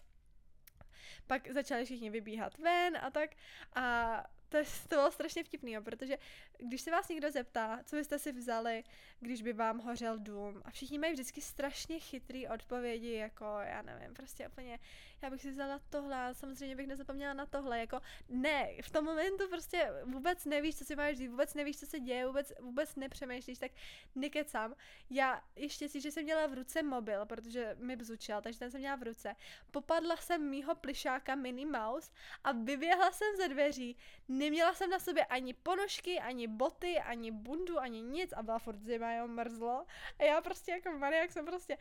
pak 1.27 1.51
začali 1.51 1.85
všichni 1.85 2.09
vybíhat 2.09 2.57
ven 2.57 2.97
a 2.97 3.11
tak. 3.11 3.29
A 3.75 4.17
to, 4.53 4.57
je, 4.57 4.63
to 4.87 4.95
bylo 4.95 5.11
strašně 5.11 5.43
vtipný, 5.43 5.71
jo, 5.71 5.81
protože 5.81 6.17
když 6.57 6.81
se 6.81 6.91
vás 6.91 7.09
někdo 7.09 7.31
zeptá, 7.31 7.79
co 7.85 7.95
byste 7.95 8.19
si 8.19 8.31
vzali, 8.31 8.83
když 9.19 9.41
by 9.41 9.53
vám 9.53 9.79
hořel 9.79 10.19
dům, 10.19 10.61
a 10.65 10.71
všichni 10.71 10.99
mají 10.99 11.13
vždycky 11.13 11.41
strašně 11.41 11.99
chytrý 11.99 12.47
odpovědi, 12.47 13.13
jako 13.13 13.45
já 13.45 13.81
nevím, 13.81 14.13
prostě 14.13 14.47
úplně, 14.47 14.79
já 15.21 15.29
bych 15.29 15.41
si 15.41 15.51
vzala 15.51 15.79
tohle, 15.89 16.35
samozřejmě 16.35 16.75
bych 16.75 16.87
nezapomněla 16.87 17.33
na 17.33 17.45
tohle, 17.45 17.79
jako 17.79 18.01
ne, 18.29 18.69
v 18.81 18.89
tom 18.91 19.05
momentu 19.05 19.49
prostě 19.49 19.89
vůbec 20.03 20.45
nevíš, 20.45 20.77
co 20.77 20.85
si 20.85 20.95
máš 20.95 21.17
říct, 21.17 21.29
vůbec 21.29 21.53
nevíš, 21.53 21.79
co 21.79 21.85
se 21.85 21.99
děje, 21.99 22.27
vůbec, 22.27 22.53
vůbec 22.59 22.95
nepřemýšlíš, 22.95 23.59
tak 23.59 23.71
nekecám. 24.15 24.75
Já 25.09 25.41
ještě 25.55 25.89
si, 25.89 26.01
že 26.01 26.11
jsem 26.11 26.23
měla 26.23 26.47
v 26.47 26.53
ruce 26.53 26.83
mobil, 26.83 27.25
protože 27.25 27.75
mi 27.79 27.95
bzučel, 27.95 28.41
takže 28.41 28.59
ten 28.59 28.71
jsem 28.71 28.79
měla 28.79 28.95
v 28.95 29.03
ruce. 29.03 29.35
Popadla 29.71 30.17
jsem 30.17 30.49
mýho 30.49 30.75
plišáka 30.75 31.35
Minnie 31.35 31.67
Mouse 31.67 32.11
a 32.43 32.51
vyběhla 32.51 33.11
jsem 33.11 33.35
ze 33.37 33.47
dveří. 33.47 33.97
Neměla 34.43 34.73
jsem 34.73 34.89
na 34.89 34.99
sobě 34.99 35.25
ani 35.25 35.53
ponožky, 35.53 36.19
ani 36.19 36.47
boty, 36.47 36.99
ani 36.99 37.31
bundu, 37.31 37.79
ani 37.79 38.01
nic 38.01 38.33
a 38.33 38.43
byla 38.43 38.59
furt 38.59 38.79
zima, 38.79 39.13
jo, 39.13 39.27
mrzlo. 39.27 39.85
A 40.19 40.23
já 40.23 40.41
prostě 40.41 40.71
jako 40.71 40.91
maniak 40.91 41.31
jsem 41.31 41.45
prostě 41.45 41.77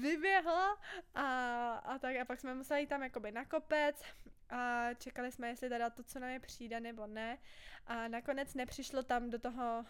vyběhla 0.00 0.78
a, 1.14 1.72
a 1.72 1.98
tak 1.98 2.16
a 2.16 2.24
pak 2.24 2.40
jsme 2.40 2.54
museli 2.54 2.80
jít 2.80 2.86
tam 2.86 3.02
jakoby 3.02 3.32
na 3.32 3.44
kopec 3.44 4.02
a 4.50 4.94
čekali 4.94 5.32
jsme, 5.32 5.48
jestli 5.48 5.68
teda 5.68 5.90
to, 5.90 6.02
co 6.02 6.18
nám 6.18 6.30
je 6.30 6.40
přijde 6.40 6.80
nebo 6.80 7.06
ne. 7.06 7.38
A 7.86 8.08
nakonec 8.08 8.54
nepřišlo 8.54 9.02
tam 9.02 9.30
do 9.30 9.38
toho 9.38 9.84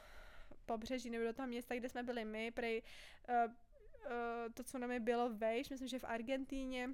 pobřeží 0.67 1.11
nebo 1.11 1.25
do 1.25 1.33
toho 1.33 1.49
města, 1.49 1.75
kde 1.75 1.89
jsme 1.89 2.03
byli 2.03 2.25
my, 2.25 2.51
prej 2.51 2.83
uh, 3.29 3.53
uh, 3.55 4.53
to, 4.55 4.65
co 4.65 4.79
nám 4.79 4.91
je 4.91 5.01
bylo 5.01 5.31
vejš, 5.31 5.71
myslím, 5.71 5.89
že 5.89 5.99
v 5.99 6.05
Argentíně, 6.05 6.91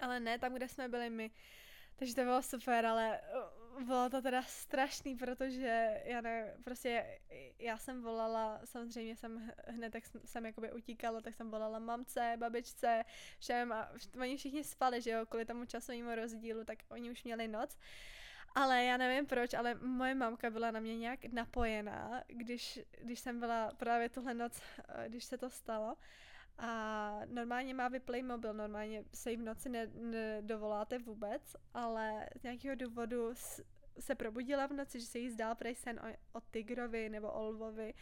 ale 0.00 0.20
ne 0.20 0.38
tam, 0.38 0.54
kde 0.54 0.68
jsme 0.68 0.88
byli 0.88 1.10
my. 1.10 1.30
Takže 1.96 2.14
to 2.14 2.22
bylo 2.22 2.42
super, 2.42 2.86
ale 2.86 3.20
uh, 3.20 3.55
bylo 3.84 4.10
to 4.10 4.22
teda 4.22 4.42
strašný, 4.42 5.16
protože 5.16 6.02
já 6.04 6.20
ne, 6.20 6.54
prostě 6.64 7.18
já 7.58 7.78
jsem 7.78 8.02
volala, 8.02 8.60
samozřejmě 8.64 9.16
jsem 9.16 9.50
hned, 9.66 9.92
tak 9.92 10.02
jsem 10.24 10.46
jakoby 10.46 10.72
utíkala, 10.72 11.20
tak 11.20 11.34
jsem 11.34 11.50
volala 11.50 11.78
mamce, 11.78 12.36
babičce, 12.36 13.04
všem 13.38 13.72
a 13.72 13.90
oni 14.20 14.36
všichni 14.36 14.64
spali, 14.64 15.02
že 15.02 15.10
jo, 15.10 15.26
kvůli 15.26 15.44
tomu 15.44 15.64
časovému 15.64 16.14
rozdílu, 16.14 16.64
tak 16.64 16.78
oni 16.90 17.10
už 17.10 17.24
měli 17.24 17.48
noc. 17.48 17.78
Ale 18.54 18.84
já 18.84 18.96
nevím 18.96 19.26
proč, 19.26 19.54
ale 19.54 19.74
moje 19.74 20.14
mamka 20.14 20.50
byla 20.50 20.70
na 20.70 20.80
mě 20.80 20.96
nějak 20.96 21.24
napojená, 21.24 22.22
když, 22.26 22.80
když 23.00 23.20
jsem 23.20 23.40
byla 23.40 23.72
právě 23.76 24.08
tuhle 24.08 24.34
noc, 24.34 24.60
eh, 24.88 25.08
když 25.08 25.24
se 25.24 25.38
to 25.38 25.50
stalo. 25.50 25.96
A 26.58 27.20
normálně 27.26 27.74
má 27.74 27.88
vyplay 27.88 28.22
mobil, 28.22 28.54
normálně 28.54 29.04
se 29.14 29.30
jí 29.30 29.36
v 29.36 29.42
noci 29.42 29.68
nedovoláte 29.94 30.98
vůbec, 30.98 31.56
ale 31.74 32.28
z 32.36 32.42
nějakého 32.42 32.74
důvodu 32.74 33.34
se 33.98 34.14
probudila 34.14 34.66
v 34.66 34.72
noci, 34.72 35.00
že 35.00 35.06
se 35.06 35.18
jí 35.18 35.30
zdál 35.30 35.54
prej 35.54 35.74
sen 35.74 36.00
o, 36.00 36.38
o 36.38 36.40
tigrovi 36.50 37.08
nebo 37.08 37.32
o 37.32 37.42
lvovi 37.42 37.94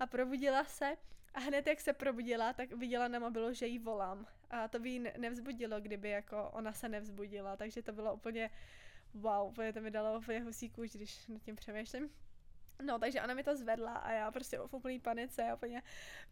a 0.00 0.06
probudila 0.06 0.64
se 0.64 0.96
a 1.34 1.40
hned 1.40 1.66
jak 1.66 1.80
se 1.80 1.92
probudila, 1.92 2.52
tak 2.52 2.72
viděla 2.72 3.08
na 3.08 3.18
mobilu, 3.18 3.54
že 3.54 3.66
jí 3.66 3.78
volám. 3.78 4.26
A 4.50 4.68
to 4.68 4.78
by 4.78 4.90
jí 4.90 5.04
nevzbudilo, 5.18 5.80
kdyby 5.80 6.10
jako 6.10 6.50
ona 6.50 6.72
se 6.72 6.88
nevzbudila, 6.88 7.56
takže 7.56 7.82
to 7.82 7.92
bylo 7.92 8.14
úplně 8.14 8.50
wow, 9.14 9.48
úplně 9.48 9.72
to 9.72 9.80
mi 9.80 9.90
dalo 9.90 10.18
úplně 10.18 10.40
husí 10.40 10.70
kůž, 10.70 10.90
když 10.90 11.26
nad 11.26 11.42
tím 11.42 11.56
přemýšlím. 11.56 12.10
No, 12.82 12.98
takže 12.98 13.22
ona 13.22 13.34
mi 13.34 13.42
to 13.42 13.56
zvedla 13.56 13.94
a 13.94 14.12
já 14.12 14.30
prostě 14.30 14.58
v 14.58 14.74
úplný 14.74 15.00
panice, 15.00 15.42
já 15.42 15.54
úplně, 15.54 15.82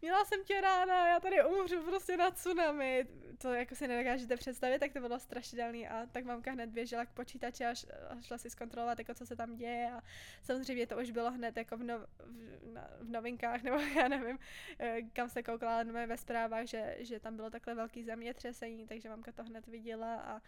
měla 0.01 0.25
jsem 0.25 0.43
tě 0.43 0.61
ráda, 0.61 1.07
já 1.07 1.19
tady 1.19 1.45
umřu 1.45 1.83
prostě 1.83 2.17
na 2.17 2.31
tsunami. 2.31 3.07
To 3.37 3.53
jako 3.53 3.75
si 3.75 3.87
nedokážete 3.87 4.37
představit, 4.37 4.79
tak 4.79 4.93
to 4.93 4.99
bylo 4.99 5.19
strašidelný 5.19 5.87
a 5.87 6.05
tak 6.11 6.25
mamka 6.25 6.51
hned 6.51 6.69
běžela 6.69 7.05
k 7.05 7.09
počítači 7.09 7.65
a 7.65 7.73
šla 8.21 8.37
si 8.37 8.49
zkontrolovat, 8.49 8.99
jako 8.99 9.13
co 9.13 9.25
se 9.25 9.35
tam 9.35 9.55
děje 9.55 9.91
a 9.91 10.01
samozřejmě 10.41 10.87
to 10.87 10.97
už 10.97 11.11
bylo 11.11 11.31
hned 11.31 11.57
jako 11.57 11.77
v, 11.77 11.83
no, 11.83 11.99
v, 11.99 12.73
na, 12.73 12.89
v 12.99 13.09
novinkách, 13.09 13.63
nebo 13.63 13.77
já 13.77 14.07
nevím, 14.07 14.39
eh, 14.79 15.01
kam 15.13 15.29
se 15.29 15.43
koukala 15.43 15.83
ve 15.83 16.17
zprávách, 16.17 16.65
že, 16.65 16.95
že 16.99 17.19
tam 17.19 17.35
bylo 17.35 17.49
takhle 17.49 17.75
velký 17.75 18.03
zemětřesení, 18.03 18.87
takže 18.87 19.09
mamka 19.09 19.31
to 19.31 19.43
hned 19.43 19.67
viděla 19.67 20.15
a 20.15 20.41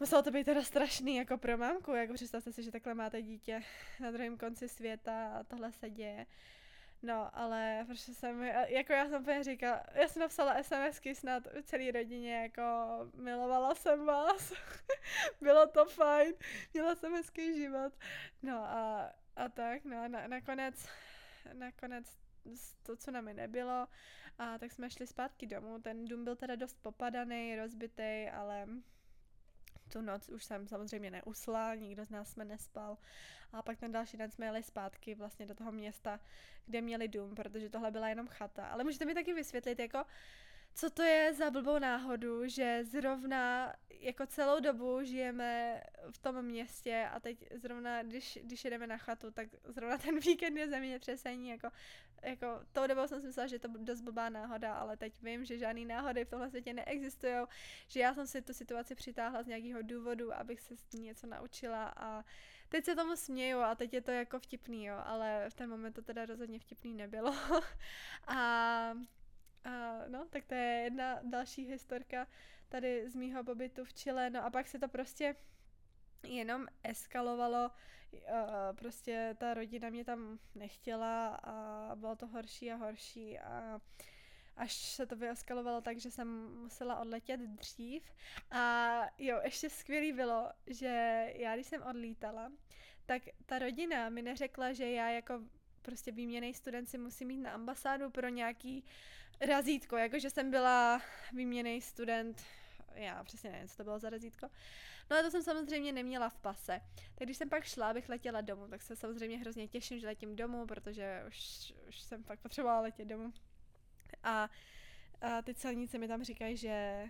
Muselo 0.00 0.22
to 0.22 0.30
být 0.30 0.44
teda 0.44 0.62
strašný 0.62 1.16
jako 1.16 1.38
pro 1.38 1.58
mámku, 1.58 1.92
jako 1.92 2.14
představte 2.14 2.52
si, 2.52 2.62
že 2.62 2.70
takhle 2.70 2.94
máte 2.94 3.22
dítě 3.22 3.62
na 4.00 4.10
druhém 4.10 4.38
konci 4.38 4.68
světa 4.68 5.36
a 5.36 5.44
tohle 5.44 5.72
se 5.72 5.90
děje. 5.90 6.26
No, 7.02 7.38
ale 7.38 7.84
prostě 7.86 8.14
jsem, 8.14 8.42
jako 8.66 8.92
já 8.92 9.08
jsem 9.08 9.20
úplně 9.20 9.44
říkala, 9.44 9.82
já 9.94 10.08
jsem 10.08 10.20
napsala 10.20 10.62
SMSky 10.62 11.14
snad 11.14 11.48
celý 11.62 11.90
rodině, 11.90 12.42
jako 12.42 12.62
milovala 13.14 13.74
jsem 13.74 14.06
vás, 14.06 14.52
bylo 15.40 15.66
to 15.66 15.86
fajn, 15.86 16.34
měla 16.72 16.94
jsem 16.94 17.12
hezký 17.12 17.54
život. 17.54 17.92
No 18.42 18.56
a, 18.58 19.12
a 19.36 19.48
tak, 19.48 19.84
no 19.84 20.02
a 20.02 20.08
na, 20.08 20.26
nakonec, 20.26 20.88
nakonec 21.52 22.18
to, 22.82 22.96
co 22.96 23.10
nám 23.10 23.24
nebylo, 23.24 23.88
a 24.38 24.58
tak 24.58 24.72
jsme 24.72 24.90
šli 24.90 25.06
zpátky 25.06 25.46
domů. 25.46 25.80
Ten 25.80 26.04
dům 26.04 26.24
byl 26.24 26.36
teda 26.36 26.56
dost 26.56 26.82
popadaný, 26.82 27.56
rozbitý, 27.56 28.28
ale 28.32 28.66
tu 29.92 30.00
noc 30.00 30.28
už 30.28 30.44
jsem 30.44 30.68
samozřejmě 30.68 31.10
neusla, 31.10 31.74
nikdo 31.74 32.04
z 32.04 32.10
nás 32.10 32.30
jsme 32.30 32.44
nespal. 32.44 32.98
A 33.52 33.62
pak 33.62 33.78
ten 33.78 33.92
další 33.92 34.16
den 34.16 34.30
jsme 34.30 34.46
jeli 34.46 34.62
zpátky 34.62 35.14
vlastně 35.14 35.46
do 35.46 35.54
toho 35.54 35.72
města, 35.72 36.20
kde 36.66 36.80
měli 36.80 37.08
dům, 37.08 37.34
protože 37.34 37.70
tohle 37.70 37.90
byla 37.90 38.08
jenom 38.08 38.26
chata. 38.26 38.66
Ale 38.66 38.84
můžete 38.84 39.04
mi 39.04 39.14
taky 39.14 39.34
vysvětlit, 39.34 39.78
jako 39.78 40.04
co 40.74 40.90
to 40.90 41.02
je 41.02 41.34
za 41.34 41.50
blbou 41.50 41.78
náhodu, 41.78 42.48
že 42.48 42.84
zrovna 42.84 43.72
jako 43.90 44.26
celou 44.26 44.60
dobu 44.60 45.02
žijeme 45.02 45.82
v 46.10 46.18
tom 46.18 46.42
městě 46.42 47.08
a 47.12 47.20
teď 47.20 47.44
zrovna, 47.54 48.02
když, 48.02 48.38
když 48.42 48.64
jedeme 48.64 48.86
na 48.86 48.96
chatu, 48.96 49.30
tak 49.30 49.48
zrovna 49.64 49.98
ten 49.98 50.18
víkend 50.18 50.56
je 50.56 50.68
zemětřesení, 50.68 51.48
jako, 51.48 51.68
jako 52.22 52.60
tou 52.72 52.86
dobou 52.86 53.06
jsem 53.06 53.20
si 53.20 53.26
myslela, 53.26 53.46
že 53.46 53.54
je 53.56 53.60
to 53.60 53.68
dost 53.68 54.00
blbá 54.00 54.28
náhoda, 54.28 54.74
ale 54.74 54.96
teď 54.96 55.22
vím, 55.22 55.44
že 55.44 55.58
žádný 55.58 55.84
náhody 55.84 56.24
v 56.24 56.28
tomhle 56.28 56.50
světě 56.50 56.72
neexistují, 56.72 57.34
že 57.88 58.00
já 58.00 58.14
jsem 58.14 58.26
si 58.26 58.42
tu 58.42 58.54
situaci 58.54 58.94
přitáhla 58.94 59.42
z 59.42 59.46
nějakého 59.46 59.82
důvodu, 59.82 60.34
abych 60.34 60.60
se 60.60 60.76
s 60.76 60.92
ní 60.92 61.02
něco 61.02 61.26
naučila 61.26 61.92
a 61.96 62.24
teď 62.68 62.84
se 62.84 62.96
tomu 62.96 63.16
směju 63.16 63.58
a 63.58 63.74
teď 63.74 63.94
je 63.94 64.00
to 64.00 64.10
jako 64.10 64.38
vtipný, 64.38 64.84
jo, 64.84 64.96
ale 65.04 65.46
v 65.50 65.54
ten 65.54 65.70
moment 65.70 65.92
to 65.92 66.02
teda 66.02 66.26
rozhodně 66.26 66.58
vtipný 66.58 66.94
nebylo. 66.94 67.34
a 68.26 68.94
a 69.64 70.04
no, 70.08 70.26
tak 70.30 70.44
to 70.44 70.54
je 70.54 70.82
jedna 70.84 71.20
další 71.22 71.64
historka 71.64 72.26
tady 72.68 73.10
z 73.10 73.14
mýho 73.14 73.44
pobytu 73.44 73.84
v 73.84 73.92
Chile. 73.92 74.30
No 74.30 74.44
a 74.44 74.50
pak 74.50 74.68
se 74.68 74.78
to 74.78 74.88
prostě 74.88 75.36
jenom 76.22 76.66
eskalovalo, 76.82 77.70
uh, 78.12 78.20
prostě 78.74 79.36
ta 79.38 79.54
rodina 79.54 79.90
mě 79.90 80.04
tam 80.04 80.38
nechtěla 80.54 81.28
a 81.28 81.96
bylo 81.96 82.16
to 82.16 82.26
horší 82.26 82.72
a 82.72 82.76
horší 82.76 83.38
a 83.38 83.80
až 84.56 84.74
se 84.74 85.06
to 85.06 85.16
vyeskalovalo 85.16 85.80
tak, 85.80 85.98
že 85.98 86.10
jsem 86.10 86.28
musela 86.62 87.00
odletět 87.00 87.40
dřív. 87.40 88.02
A 88.50 89.00
jo, 89.18 89.40
ještě 89.44 89.70
skvělý 89.70 90.12
bylo, 90.12 90.52
že 90.66 91.26
já 91.34 91.54
když 91.54 91.66
jsem 91.66 91.82
odlítala, 91.82 92.52
tak 93.06 93.22
ta 93.46 93.58
rodina 93.58 94.08
mi 94.08 94.22
neřekla, 94.22 94.72
že 94.72 94.90
já 94.90 95.10
jako 95.10 95.40
prostě 95.82 96.12
výměný 96.12 96.54
student 96.54 96.88
si 96.88 96.98
musím 96.98 97.28
mít 97.28 97.36
na 97.36 97.50
ambasádu 97.50 98.10
pro 98.10 98.28
nějaký 98.28 98.84
razítko, 99.40 99.96
jakože 99.96 100.30
jsem 100.30 100.50
byla 100.50 101.02
výměný 101.32 101.80
student, 101.80 102.42
já 102.94 103.24
přesně 103.24 103.50
nevím, 103.50 103.68
co 103.68 103.76
to 103.76 103.84
bylo 103.84 103.98
za 103.98 104.10
razítko. 104.10 104.48
No 105.10 105.16
a 105.16 105.22
to 105.22 105.30
jsem 105.30 105.42
samozřejmě 105.42 105.92
neměla 105.92 106.28
v 106.28 106.38
pase. 106.38 106.80
Tak 107.14 107.26
když 107.26 107.36
jsem 107.36 107.48
pak 107.48 107.64
šla, 107.64 107.90
abych 107.90 108.08
letěla 108.08 108.40
domů, 108.40 108.68
tak 108.68 108.82
se 108.82 108.96
samozřejmě 108.96 109.38
hrozně 109.38 109.68
těším, 109.68 109.98
že 109.98 110.06
letím 110.06 110.36
domů, 110.36 110.66
protože 110.66 111.24
už, 111.28 111.72
už 111.88 112.00
jsem 112.00 112.24
pak 112.24 112.40
potřebovala 112.40 112.80
letět 112.80 113.08
domů. 113.08 113.32
A, 114.22 114.50
a 115.20 115.42
ty 115.42 115.54
celníci 115.54 115.98
mi 115.98 116.08
tam 116.08 116.24
říkají, 116.24 116.56
že, 116.56 117.04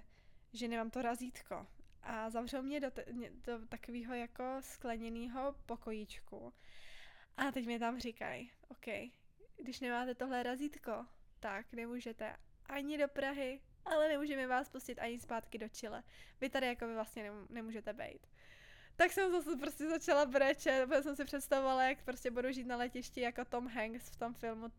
že 0.53 0.69
nemám 0.69 0.91
to 0.91 1.03
razítko. 1.03 1.67
A 2.03 2.31
zavřou 2.31 2.63
mě 2.63 2.81
do, 2.81 2.91
te, 2.91 3.05
do 3.45 3.67
takového 3.67 4.15
jako 4.15 4.45
skleněného 4.61 5.55
pokojíčku. 5.67 6.53
A 7.37 7.53
teď 7.53 7.67
mi 7.67 7.79
tam 7.79 8.01
říkají, 8.01 8.53
OK, 8.69 8.87
když 9.57 9.81
nemáte 9.81 10.15
tohle 10.15 10.43
razítko, 10.43 11.07
tak 11.41 11.73
nemůžete 11.73 12.37
ani 12.67 12.99
do 12.99 13.09
Prahy, 13.09 13.61
ale 13.85 14.09
nemůžeme 14.09 14.47
vás 14.47 14.69
pustit 14.69 14.99
ani 14.99 15.21
zpátky 15.21 15.59
do 15.59 15.69
Chile. 15.69 16.03
Vy 16.41 16.49
tady 16.49 16.67
jako 16.67 16.87
vy 16.87 16.95
vlastně 16.95 17.33
nemůžete 17.49 17.93
být. 17.93 18.27
Tak 18.97 19.13
jsem 19.13 19.33
zase 19.33 19.57
prostě 19.57 19.89
začala 19.89 20.27
brečet, 20.27 20.87
protože 20.87 21.03
jsem 21.03 21.17
si 21.17 21.25
představovala, 21.25 21.85
jak 21.85 22.03
prostě 22.03 22.31
budu 22.31 22.53
žít 22.53 22.67
na 22.67 22.77
letišti 22.77 23.21
jako 23.21 23.45
Tom 23.45 23.69
Hanks 23.69 24.11
v 24.11 24.17
tom 24.17 24.35
filmu 24.35 24.71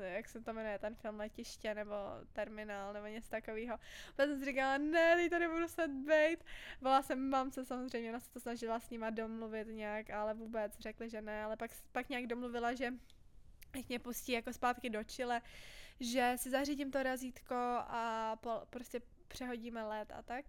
jak 0.00 0.28
se 0.28 0.40
to 0.40 0.52
jmenuje, 0.52 0.78
ten 0.78 0.94
film 0.94 1.16
Letiště 1.16 1.74
nebo 1.74 1.94
Terminál 2.32 2.92
nebo 2.92 3.06
něco 3.06 3.30
takového. 3.30 3.78
Pak 4.16 4.26
jsem 4.26 4.38
si 4.38 4.44
říkala, 4.44 4.78
ne, 4.78 5.16
teď 5.16 5.30
tady 5.30 5.48
budu 5.48 5.68
se 5.68 5.88
být. 5.88 6.44
Byla 6.80 7.02
jsem 7.02 7.28
mamce 7.28 7.64
samozřejmě, 7.64 8.10
ona 8.10 8.20
se 8.20 8.30
to 8.30 8.40
snažila 8.40 8.80
s 8.80 8.90
nima 8.90 9.10
domluvit 9.10 9.68
nějak, 9.68 10.10
ale 10.10 10.34
vůbec 10.34 10.78
řekli, 10.78 11.10
že 11.10 11.22
ne, 11.22 11.44
ale 11.44 11.56
pak, 11.56 11.70
pak 11.92 12.08
nějak 12.08 12.26
domluvila, 12.26 12.74
že 12.74 12.92
ať 13.78 13.88
mě 13.88 13.98
pustí 13.98 14.32
jako 14.32 14.52
zpátky 14.52 14.90
do 14.90 15.04
Chile, 15.04 15.40
že 16.00 16.32
si 16.36 16.50
zařídím 16.50 16.90
to 16.90 17.02
razítko 17.02 17.54
a 17.78 18.36
po, 18.40 18.50
prostě 18.70 19.00
přehodíme 19.28 19.84
let 19.84 20.12
a 20.14 20.22
tak. 20.22 20.44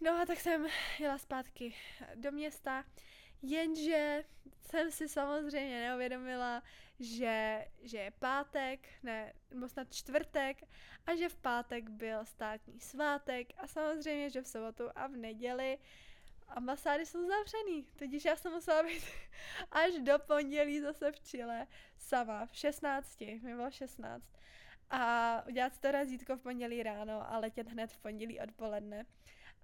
No 0.00 0.12
a 0.12 0.26
tak 0.26 0.40
jsem 0.40 0.66
jela 0.98 1.18
zpátky 1.18 1.74
do 2.14 2.32
města. 2.32 2.84
Jenže 3.42 4.24
jsem 4.70 4.90
si 4.90 5.08
samozřejmě 5.08 5.80
neuvědomila, 5.80 6.62
že, 7.00 7.66
že 7.82 7.98
je 7.98 8.10
pátek, 8.10 8.88
ne, 9.02 9.32
nebo 9.50 9.68
snad 9.68 9.94
čtvrtek 9.94 10.62
a 11.06 11.16
že 11.16 11.28
v 11.28 11.36
pátek 11.36 11.88
byl 11.88 12.24
státní 12.24 12.80
svátek 12.80 13.52
a 13.58 13.66
samozřejmě, 13.66 14.30
že 14.30 14.42
v 14.42 14.48
sobotu 14.48 14.84
a 14.94 15.06
v 15.06 15.16
neděli 15.16 15.78
ambasády 16.48 17.06
jsou 17.06 17.26
zavřený, 17.26 17.82
tudíž 17.96 18.24
já 18.24 18.36
jsem 18.36 18.52
musela 18.52 18.82
být 18.82 19.02
až 19.70 19.92
do 20.02 20.18
pondělí 20.18 20.80
zase 20.80 21.12
v 21.12 21.20
Chile 21.20 21.66
sama, 21.98 22.46
v 22.46 22.56
16, 22.56 23.20
mi 23.20 23.54
bylo 23.54 23.70
16 23.70 24.24
a 24.90 25.42
udělat 25.48 25.74
si 25.74 25.80
to 25.80 25.90
razítko 25.90 26.36
v 26.36 26.40
pondělí 26.40 26.82
ráno 26.82 27.32
a 27.32 27.38
letět 27.38 27.68
hned 27.68 27.92
v 27.92 27.98
pondělí 27.98 28.40
odpoledne. 28.40 29.06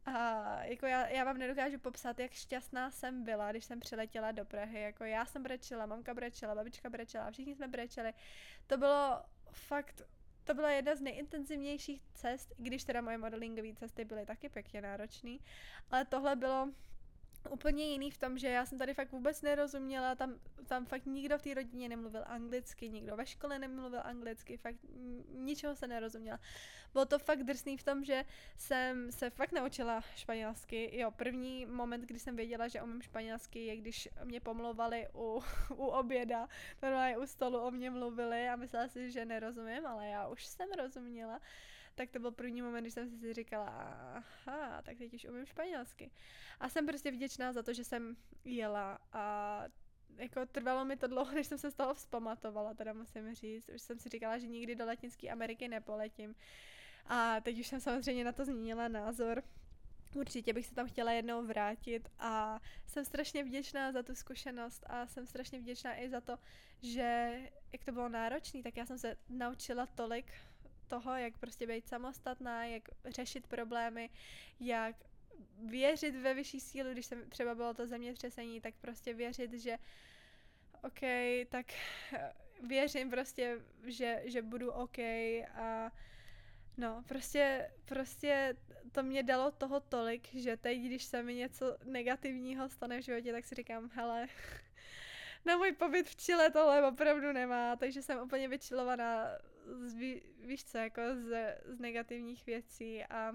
A 0.05 0.65
jako 0.65 0.87
já, 0.87 1.09
já 1.09 1.25
vám 1.25 1.39
nedokážu 1.39 1.79
popsat, 1.79 2.19
jak 2.19 2.33
šťastná 2.33 2.91
jsem 2.91 3.25
byla, 3.25 3.51
když 3.51 3.65
jsem 3.65 3.81
přiletěla 3.81 4.33
do 4.33 4.45
Prahy. 4.45 4.81
Jako 4.81 5.05
já 5.05 5.27
jsem 5.27 5.43
brečela, 5.43 5.87
mamka 5.87 6.15
brečela, 6.15 6.55
babička 6.55 6.91
brečela, 6.91 7.31
všichni 7.31 7.55
jsme 7.55 7.69
brečeli. 7.69 8.13
To 8.67 8.77
bylo 8.77 9.23
fakt, 9.53 10.03
to 10.45 10.55
byla 10.55 10.71
jedna 10.71 10.95
z 10.95 11.01
nejintenzivnějších 11.01 12.03
cest, 12.15 12.53
i 12.59 12.63
když 12.63 12.85
teda 12.85 13.01
moje 13.01 13.19
modelingové 13.19 13.75
cesty 13.75 14.05
byly 14.05 14.27
taky 14.27 14.49
pěkně 14.49 14.81
náročné. 14.83 15.37
Ale 15.91 16.05
tohle 16.05 16.37
bylo 16.37 16.69
úplně 17.51 17.85
jiný 17.85 18.11
v 18.11 18.19
tom, 18.19 18.39
že 18.39 18.49
já 18.49 18.67
jsem 18.67 18.79
tady 18.79 18.95
fakt 18.95 19.13
vůbec 19.13 19.43
nerozuměla, 19.43 20.15
tam, 20.15 20.35
tam 20.67 20.87
fakt 20.87 21.07
nikdo 21.07 21.39
v 21.39 21.43
té 21.43 21.55
rodině 21.55 21.89
nemluvil 21.89 22.25
anglicky, 22.27 22.91
nikdo 22.91 23.17
ve 23.17 23.27
škole 23.27 23.59
nemluvil 23.59 24.01
anglicky, 24.05 24.57
fakt 24.57 24.77
ničeho 25.29 25.77
se 25.77 25.87
nerozuměla. 25.87 26.41
Bylo 26.93 27.07
to 27.07 27.19
fakt 27.19 27.43
drsný 27.43 27.77
v 27.77 27.83
tom, 27.83 28.05
že 28.05 28.25
jsem 28.57 29.13
se 29.13 29.31
fakt 29.31 29.53
naučila 29.53 30.01
španělsky. 30.17 30.99
Jo, 30.99 31.11
první 31.11 31.67
moment, 31.67 32.01
kdy 32.01 32.19
jsem 32.19 32.37
věděla, 32.37 32.69
že 32.69 32.83
umím 32.83 33.03
španělsky, 33.03 33.67
je 33.67 33.77
když 33.77 34.09
mě 34.25 34.41
pomlouvali 34.41 35.09
u, 35.15 35.43
u 35.71 35.87
oběda, 35.87 36.49
normálně 36.83 37.19
u 37.19 37.27
stolu 37.27 37.59
o 37.59 37.71
mě 37.71 37.91
mluvili 37.91 38.49
a 38.49 38.57
myslela 38.57 38.89
si, 38.89 39.11
že 39.11 39.25
nerozumím, 39.25 39.87
ale 39.87 40.07
já 40.07 40.29
už 40.29 40.47
jsem 40.47 40.69
rozuměla 40.79 41.41
tak 41.95 42.11
to 42.11 42.19
byl 42.19 42.31
první 42.31 42.63
moment, 42.63 42.85
když 42.85 42.95
jsem 42.95 43.11
si 43.11 43.35
říkala, 43.35 43.67
aha, 44.15 44.83
tak 44.83 44.99
teď 44.99 45.15
už 45.15 45.25
umím 45.25 45.47
španělsky. 45.47 46.11
A 46.61 46.69
jsem 46.69 46.87
prostě 46.87 47.11
vděčná 47.11 47.53
za 47.53 47.63
to, 47.63 47.73
že 47.73 47.85
jsem 47.85 48.17
jela 48.45 48.99
a 49.13 49.65
jako 50.17 50.47
trvalo 50.47 50.85
mi 50.85 50.97
to 50.97 51.07
dlouho, 51.07 51.33
než 51.35 51.47
jsem 51.47 51.59
se 51.59 51.71
z 51.71 51.75
toho 51.75 51.95
vzpamatovala, 51.95 52.75
teda 52.75 52.93
musím 52.93 53.35
říct. 53.35 53.71
Už 53.75 53.83
jsem 53.83 53.99
si 53.99 54.09
říkala, 54.09 54.39
že 54.39 54.47
nikdy 54.47 54.75
do 54.75 54.87
Latinské 54.87 55.29
Ameriky 55.29 55.69
nepoletím. 55.69 56.35
A 57.07 57.41
teď 57.41 57.61
už 57.61 57.67
jsem 57.67 57.81
samozřejmě 57.81 58.25
na 58.25 58.33
to 58.33 58.45
změnila 58.45 58.89
názor. 58.89 59.43
Určitě 60.15 60.53
bych 60.53 60.67
se 60.67 60.75
tam 60.75 60.89
chtěla 60.89 61.13
jednou 61.13 61.47
vrátit 61.47 62.09
a 62.19 62.61
jsem 62.87 63.05
strašně 63.05 63.45
vděčná 63.45 63.93
za 63.93 64.03
tu 64.03 64.15
zkušenost 64.15 64.85
a 64.87 65.07
jsem 65.07 65.27
strašně 65.27 65.59
vděčná 65.59 66.01
i 66.01 66.09
za 66.09 66.21
to, 66.21 66.39
že 66.83 67.39
jak 67.73 67.85
to 67.85 67.93
bylo 67.93 68.09
náročné, 68.09 68.63
tak 68.63 68.77
já 68.77 68.87
jsem 68.87 68.99
se 68.99 69.17
naučila 69.29 69.87
tolik 69.87 70.27
toho, 70.93 71.17
jak 71.17 71.39
prostě 71.39 71.67
být 71.67 71.89
samostatná, 71.89 72.65
jak 72.65 72.83
řešit 73.05 73.47
problémy, 73.47 74.11
jak 74.61 74.97
věřit 75.65 76.17
ve 76.17 76.35
vyšší 76.35 76.61
sílu, 76.61 76.93
když 76.93 77.07
jsem 77.07 77.31
třeba 77.31 77.55
bylo 77.55 77.75
to 77.75 77.87
zemětřesení, 77.87 78.61
tak 78.61 78.75
prostě 78.81 79.15
věřit, 79.15 79.53
že 79.53 79.79
OK, 80.83 81.01
tak 81.49 81.67
věřím 82.63 83.11
prostě, 83.11 83.61
že, 83.85 84.23
že 84.25 84.43
budu 84.43 84.71
OK 84.73 84.99
a 85.55 85.93
no, 86.77 87.05
prostě, 87.09 87.71
prostě 87.85 88.57
to 88.93 89.03
mě 89.03 89.23
dalo 89.23 89.51
toho 89.51 89.81
tolik, 89.81 90.35
že 90.35 90.57
teď, 90.57 90.79
když 90.79 91.05
se 91.05 91.23
mi 91.23 91.35
něco 91.35 91.77
negativního 91.85 92.69
stane 92.69 93.01
v 93.01 93.05
životě, 93.05 93.33
tak 93.33 93.45
si 93.45 93.55
říkám, 93.55 93.91
hele, 93.95 94.29
na 95.45 95.57
můj 95.57 95.73
pobyt 95.73 96.09
v 96.09 96.17
Chile 96.17 96.51
tohle 96.51 96.89
opravdu 96.89 97.33
nemá, 97.33 97.77
takže 97.77 98.03
jsem 98.03 98.19
úplně 98.19 98.49
vyčilovaná 98.49 99.39
z, 99.87 99.95
víš 100.39 100.65
co, 100.65 100.79
jako 100.79 101.03
z, 101.15 101.59
z 101.65 101.79
negativních 101.79 102.47
věcí 102.47 103.05
a 103.05 103.33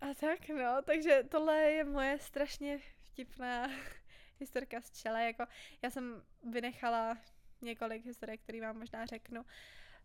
a 0.00 0.14
tak 0.14 0.48
no, 0.48 0.82
takže 0.84 1.24
tohle 1.30 1.56
je 1.56 1.84
moje 1.84 2.18
strašně 2.18 2.78
vtipná 3.12 3.70
historka 4.40 4.80
z 4.80 4.90
čele, 4.90 5.24
jako 5.24 5.46
já 5.82 5.90
jsem 5.90 6.22
vynechala 6.50 7.18
několik 7.60 8.04
historek, 8.04 8.40
které 8.40 8.60
vám 8.60 8.78
možná 8.78 9.06
řeknu. 9.06 9.44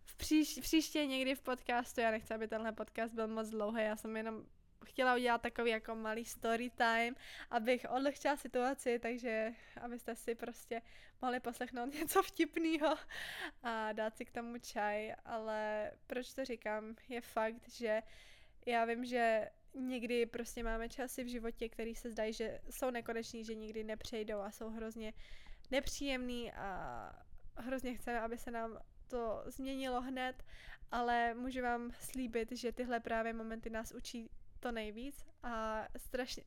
V 0.03 0.17
příš, 0.17 0.59
příště 0.61 1.05
někdy 1.05 1.35
v 1.35 1.41
podcastu, 1.41 2.01
já 2.01 2.11
nechci, 2.11 2.33
aby 2.33 2.47
tenhle 2.47 2.71
podcast 2.71 3.13
byl 3.13 3.27
moc 3.27 3.49
dlouhý, 3.49 3.83
já 3.83 3.95
jsem 3.95 4.17
jenom 4.17 4.45
chtěla 4.89 5.15
udělat 5.15 5.41
takový 5.41 5.71
jako 5.71 5.95
malý 5.95 6.25
story 6.25 6.69
time, 6.69 7.15
abych 7.51 7.85
odlehčila 7.89 8.37
situaci, 8.37 8.99
takže 8.99 9.53
abyste 9.81 10.15
si 10.15 10.35
prostě 10.35 10.81
mohli 11.21 11.39
poslechnout 11.39 11.93
něco 11.99 12.23
vtipného 12.23 12.97
a 13.63 13.91
dát 13.93 14.17
si 14.17 14.25
k 14.25 14.31
tomu 14.31 14.57
čaj, 14.57 15.13
ale 15.25 15.91
proč 16.07 16.33
to 16.33 16.45
říkám, 16.45 16.95
je 17.09 17.21
fakt, 17.21 17.69
že 17.69 18.01
já 18.65 18.85
vím, 18.85 19.05
že 19.05 19.49
někdy 19.73 20.25
prostě 20.25 20.63
máme 20.63 20.89
časy 20.89 21.23
v 21.23 21.27
životě, 21.27 21.69
které 21.69 21.95
se 21.95 22.11
zdají, 22.11 22.33
že 22.33 22.59
jsou 22.69 22.89
nekoneční, 22.89 23.45
že 23.45 23.55
nikdy 23.55 23.83
nepřejdou 23.83 24.39
a 24.39 24.51
jsou 24.51 24.69
hrozně 24.69 25.13
nepříjemný 25.71 26.51
a 26.51 27.11
hrozně 27.55 27.95
chceme, 27.95 28.19
aby 28.19 28.37
se 28.37 28.51
nám 28.51 28.79
to 29.07 29.43
změnilo 29.45 30.01
hned, 30.01 30.43
ale 30.91 31.33
můžu 31.33 31.61
vám 31.61 31.91
slíbit, 31.91 32.51
že 32.51 32.71
tyhle 32.71 32.99
právě 32.99 33.33
momenty 33.33 33.69
nás 33.69 33.91
učí 33.91 34.29
to 34.59 34.71
nejvíc 34.71 35.25
a 35.43 35.85
strašně, 35.97 36.43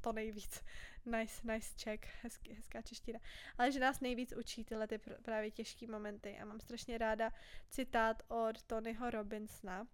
to 0.00 0.12
nejvíc, 0.12 0.64
nice, 1.06 1.52
nice 1.52 1.74
check, 1.84 2.06
hezky, 2.22 2.54
hezká 2.54 2.82
čeština, 2.82 3.18
ale 3.58 3.72
že 3.72 3.80
nás 3.80 4.00
nejvíc 4.00 4.32
učí 4.36 4.64
tyhle 4.64 4.86
ty 4.86 4.98
právě 4.98 5.50
těžké 5.50 5.86
momenty. 5.86 6.38
A 6.38 6.44
mám 6.44 6.60
strašně 6.60 6.98
ráda 6.98 7.32
citát 7.70 8.22
od 8.28 8.62
Tonyho 8.62 9.10
Robinsona, 9.10 9.86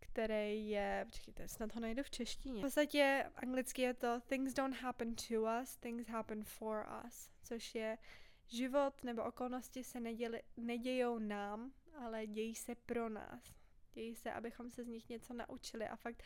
který 0.00 0.68
je, 0.68 1.06
počkejte, 1.06 1.48
snad 1.48 1.74
ho 1.74 1.80
najdu 1.80 2.02
v 2.02 2.10
češtině. 2.10 2.60
V 2.60 2.64
podstatě 2.64 3.30
anglicky 3.36 3.82
je 3.82 3.94
to 3.94 4.20
things 4.20 4.54
don't 4.54 4.76
happen 4.76 5.14
to 5.14 5.42
us, 5.62 5.76
things 5.76 6.08
happen 6.08 6.44
for 6.44 6.86
us, 7.06 7.30
což 7.42 7.74
je 7.74 7.98
život 8.46 9.04
nebo 9.04 9.24
okolnosti 9.24 9.84
se 9.84 10.00
neděli, 10.00 10.42
nedějou 10.56 11.18
nám, 11.18 11.72
ale 11.98 12.26
dějí 12.26 12.54
se 12.54 12.74
pro 12.74 13.08
nás. 13.08 13.54
Dějí 13.92 14.16
se, 14.16 14.32
abychom 14.32 14.70
se 14.70 14.84
z 14.84 14.86
nich 14.86 15.08
něco 15.08 15.34
naučili. 15.34 15.88
A 15.88 15.96
fakt 15.96 16.22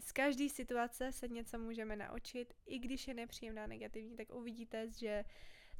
z 0.00 0.12
každé 0.12 0.48
situace 0.48 1.12
se 1.12 1.28
něco 1.28 1.58
můžeme 1.58 1.96
naučit, 1.96 2.54
i 2.66 2.78
když 2.78 3.08
je 3.08 3.14
nepříjemná, 3.14 3.66
negativní, 3.66 4.16
tak 4.16 4.34
uvidíte, 4.34 4.90
že 4.90 5.24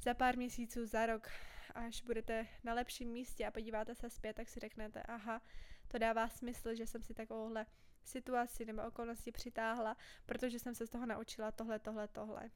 za 0.01 0.13
pár 0.13 0.37
měsíců, 0.37 0.85
za 0.85 1.05
rok, 1.05 1.27
až 1.75 2.01
budete 2.01 2.47
na 2.63 2.73
lepším 2.73 3.09
místě 3.09 3.45
a 3.45 3.51
podíváte 3.51 3.95
se 3.95 4.09
zpět, 4.09 4.33
tak 4.33 4.49
si 4.49 4.59
řeknete, 4.59 5.03
aha, 5.03 5.41
to 5.87 5.97
dává 5.97 6.29
smysl, 6.29 6.75
že 6.75 6.87
jsem 6.87 7.03
si 7.03 7.13
takovouhle 7.13 7.65
situaci 8.03 8.65
nebo 8.65 8.81
okolnosti 8.87 9.31
přitáhla, 9.31 9.97
protože 10.25 10.59
jsem 10.59 10.75
se 10.75 10.87
z 10.87 10.89
toho 10.89 11.05
naučila 11.05 11.51
tohle, 11.51 11.79
tohle, 11.79 12.07
tohle. 12.07 12.51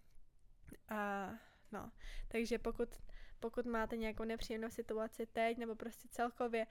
A 0.89 1.31
no, 1.71 1.91
takže 2.27 2.59
pokud, 2.59 2.89
pokud 3.39 3.65
máte 3.65 3.97
nějakou 3.97 4.23
nepříjemnou 4.23 4.69
situaci 4.69 5.25
teď, 5.25 5.57
nebo 5.57 5.75
prostě 5.75 6.07
celkově 6.11 6.67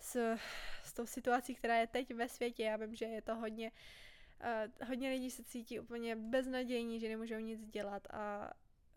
s, 0.00 0.36
s 0.82 0.92
tou 0.92 1.06
situací, 1.06 1.54
která 1.54 1.76
je 1.76 1.86
teď 1.86 2.14
ve 2.14 2.28
světě, 2.28 2.62
já 2.62 2.76
vím, 2.76 2.94
že 2.94 3.04
je 3.04 3.22
to 3.22 3.34
hodně 3.34 3.72
uh, 4.40 4.88
hodně 4.88 5.10
lidí 5.10 5.30
se 5.30 5.44
cítí 5.44 5.80
úplně 5.80 6.16
beznadějní, 6.16 7.00
že 7.00 7.08
nemůžou 7.08 7.38
nic 7.38 7.66
dělat 7.66 8.06
a, 8.10 8.50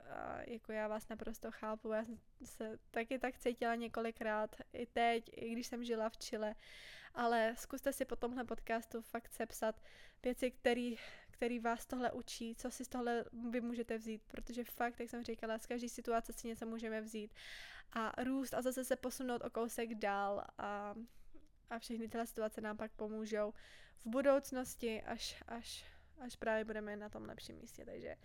a 0.09 0.41
jako 0.47 0.71
já 0.71 0.87
vás 0.87 1.09
naprosto 1.09 1.51
chápu, 1.51 1.91
já 1.91 2.05
jsem 2.05 2.17
se 2.43 2.79
taky 2.91 3.19
tak 3.19 3.39
cítila 3.39 3.75
několikrát, 3.75 4.55
i 4.73 4.85
teď, 4.85 5.29
i 5.33 5.51
když 5.51 5.67
jsem 5.67 5.83
žila 5.83 6.09
v 6.09 6.17
Chile, 6.17 6.55
ale 7.13 7.55
zkuste 7.57 7.93
si 7.93 8.05
po 8.05 8.15
tomhle 8.15 8.43
podcastu 8.43 9.01
fakt 9.01 9.31
sepsat 9.31 9.81
věci, 10.23 10.51
který, 10.51 10.95
který 11.31 11.59
vás 11.59 11.85
tohle 11.85 12.11
učí, 12.11 12.55
co 12.55 12.71
si 12.71 12.85
z 12.85 12.87
tohle 12.87 13.25
vy 13.49 13.61
můžete 13.61 13.97
vzít, 13.97 14.21
protože 14.27 14.63
fakt, 14.63 14.99
jak 14.99 15.09
jsem 15.09 15.23
říkala, 15.23 15.57
z 15.57 15.65
každé 15.65 15.89
situace 15.89 16.33
si 16.33 16.47
něco 16.47 16.65
můžeme 16.65 17.01
vzít 17.01 17.33
a 17.93 18.23
růst 18.23 18.53
a 18.53 18.61
zase 18.61 18.83
se 18.85 18.95
posunout 18.95 19.43
o 19.45 19.49
kousek 19.49 19.95
dál 19.95 20.43
a 20.57 20.95
a 21.71 21.79
všechny 21.79 22.07
tyhle 22.07 22.27
situace 22.27 22.61
nám 22.61 22.77
pak 22.77 22.91
pomůžou 22.91 23.53
v 24.05 24.09
budoucnosti, 24.09 25.01
až, 25.01 25.43
až, 25.47 25.85
až 26.21 26.35
právě 26.35 26.65
budeme 26.65 26.95
na 26.95 27.09
tom 27.09 27.25
lepším 27.25 27.55
místě. 27.55 27.85
Takže, 27.85 28.15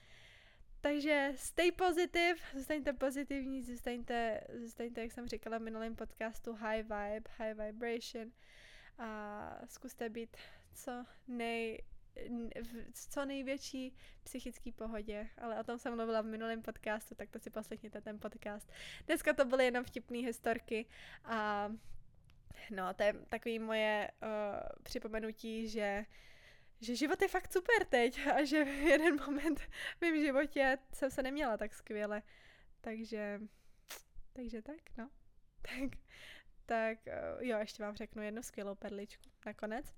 takže 0.81 1.33
stay 1.37 1.73
positive, 1.73 2.41
zůstaňte 2.55 2.93
pozitivní, 2.93 3.63
zůstaňte, 3.63 4.41
zůstaňte, 4.55 5.01
jak 5.01 5.13
jsem 5.13 5.29
říkala 5.29 5.59
v 5.59 5.63
minulém 5.63 5.97
podcastu, 5.97 6.53
high 6.53 6.83
vibe, 6.83 7.31
high 7.39 7.55
vibration 7.55 8.33
a 8.99 9.61
zkuste 9.69 10.09
být 10.09 10.37
co 10.75 11.05
nej, 11.29 11.83
v 12.63 13.11
co 13.11 13.25
největší 13.25 13.95
psychický 14.23 14.73
pohodě, 14.73 15.29
ale 15.39 15.61
o 15.61 15.65
tom 15.65 15.79
jsem 15.79 15.97
mluvila 15.97 16.21
v 16.21 16.27
minulém 16.27 16.63
podcastu, 16.63 17.15
tak 17.15 17.31
to 17.31 17.39
si 17.39 17.51
poslechněte 17.51 18.01
ten 18.01 18.19
podcast. 18.19 18.73
Dneska 19.07 19.33
to 19.33 19.45
byly 19.45 19.65
jenom 19.65 19.85
vtipné 19.85 20.19
historky 20.19 20.87
a 21.25 21.71
No, 22.71 22.95
to 22.95 23.03
je 23.03 23.13
takový 23.13 23.59
moje 23.59 24.11
uh, 24.23 24.29
připomenutí, 24.83 25.69
že 25.69 26.05
že 26.81 26.97
život 26.97 27.23
je 27.23 27.29
fakt 27.29 27.53
super 27.53 27.85
teď 27.85 28.27
a 28.27 28.45
že 28.45 28.65
v 28.65 28.69
jeden 28.69 29.17
moment 29.27 29.61
v 29.61 30.01
mém 30.01 30.21
životě 30.25 30.79
jsem 30.93 31.11
se 31.11 31.23
neměla 31.23 31.57
tak 31.57 31.75
skvěle. 31.75 32.23
Takže, 32.81 33.41
takže 34.33 34.63
tak, 34.63 34.81
no. 34.99 35.11
Tak, 35.63 35.99
tak 36.67 36.99
eh, 37.07 37.21
jo, 37.41 37.59
ještě 37.59 37.83
vám 37.83 37.97
řeknu 37.97 38.23
jednu 38.23 38.43
skvělou 38.43 38.75
perličku 38.75 39.25
nakonec. 39.47 39.95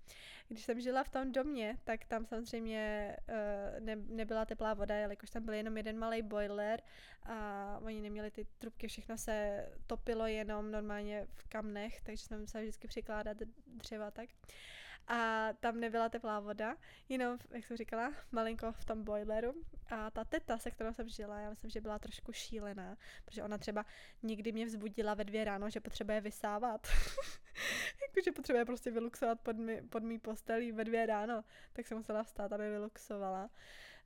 Když 0.49 0.65
jsem 0.65 0.81
žila 0.81 1.05
v 1.05 1.09
tom 1.09 1.33
domě, 1.33 1.77
tak 1.85 2.05
tam 2.05 2.27
samozřejmě 2.27 3.17
uh, 3.29 3.81
ne, 3.81 3.97
nebyla 3.97 4.45
teplá 4.45 4.75
voda, 4.75 4.95
jelikož 4.95 5.31
tam 5.31 5.45
byl 5.45 5.55
jenom 5.55 5.77
jeden 5.77 5.99
malý 5.99 6.23
boiler 6.23 6.83
a 7.23 7.79
oni 7.83 8.01
neměli 8.01 8.31
ty 8.31 8.47
trubky, 8.59 8.89
všechno 8.89 9.19
se 9.19 9.67
topilo 9.87 10.27
jenom 10.27 10.71
normálně 10.71 11.27
v 11.35 11.49
kamnech, 11.49 12.01
takže 12.01 12.25
jsme 12.25 12.39
museli 12.39 12.65
vždycky 12.65 12.89
přikládat 12.89 13.37
dřeva 13.67 14.11
tak. 14.11 14.29
A 15.09 15.49
tam 15.61 15.81
nebyla 15.81 16.09
teplá 16.09 16.41
voda, 16.41 16.77
jenom, 17.09 17.39
jak 17.51 17.65
jsem 17.65 17.77
říkala, 17.77 18.13
malinko 18.33 18.73
v 18.73 18.85
tom 18.85 19.05
boileru. 19.05 19.55
A 19.91 20.11
ta 20.11 20.25
teta, 20.25 20.59
se 20.59 20.71
kterou 20.71 20.93
jsem 20.93 21.09
žila, 21.09 21.41
já 21.41 21.51
myslím, 21.51 21.71
že 21.71 21.81
byla 21.81 21.99
trošku 21.99 22.33
šílená, 22.33 22.97
protože 23.25 23.43
ona 23.43 23.59
třeba 23.59 23.87
nikdy 24.23 24.53
mě 24.53 24.67
vzbudila 24.67 25.15
ve 25.15 25.25
dvě 25.25 25.45
ráno, 25.45 25.71
že 25.71 25.81
potřebuje 25.81 26.21
vysávat. 26.21 26.89
Jakože 28.09 28.33
potřebuje 28.33 28.65
prostě 28.65 28.91
vyluxovat 28.91 29.41
pod, 29.41 29.57
mý, 29.57 29.83
pod 29.89 30.03
mý 30.03 30.19
postelí 30.19 30.73
ve 30.73 30.85
dvě 30.85 31.07
ráno, 31.07 31.45
tak 31.73 31.87
jsem 31.87 31.99
musela 31.99 32.23
vstát, 32.23 32.53
aby 32.53 32.71
vyluxovala. 32.71 33.51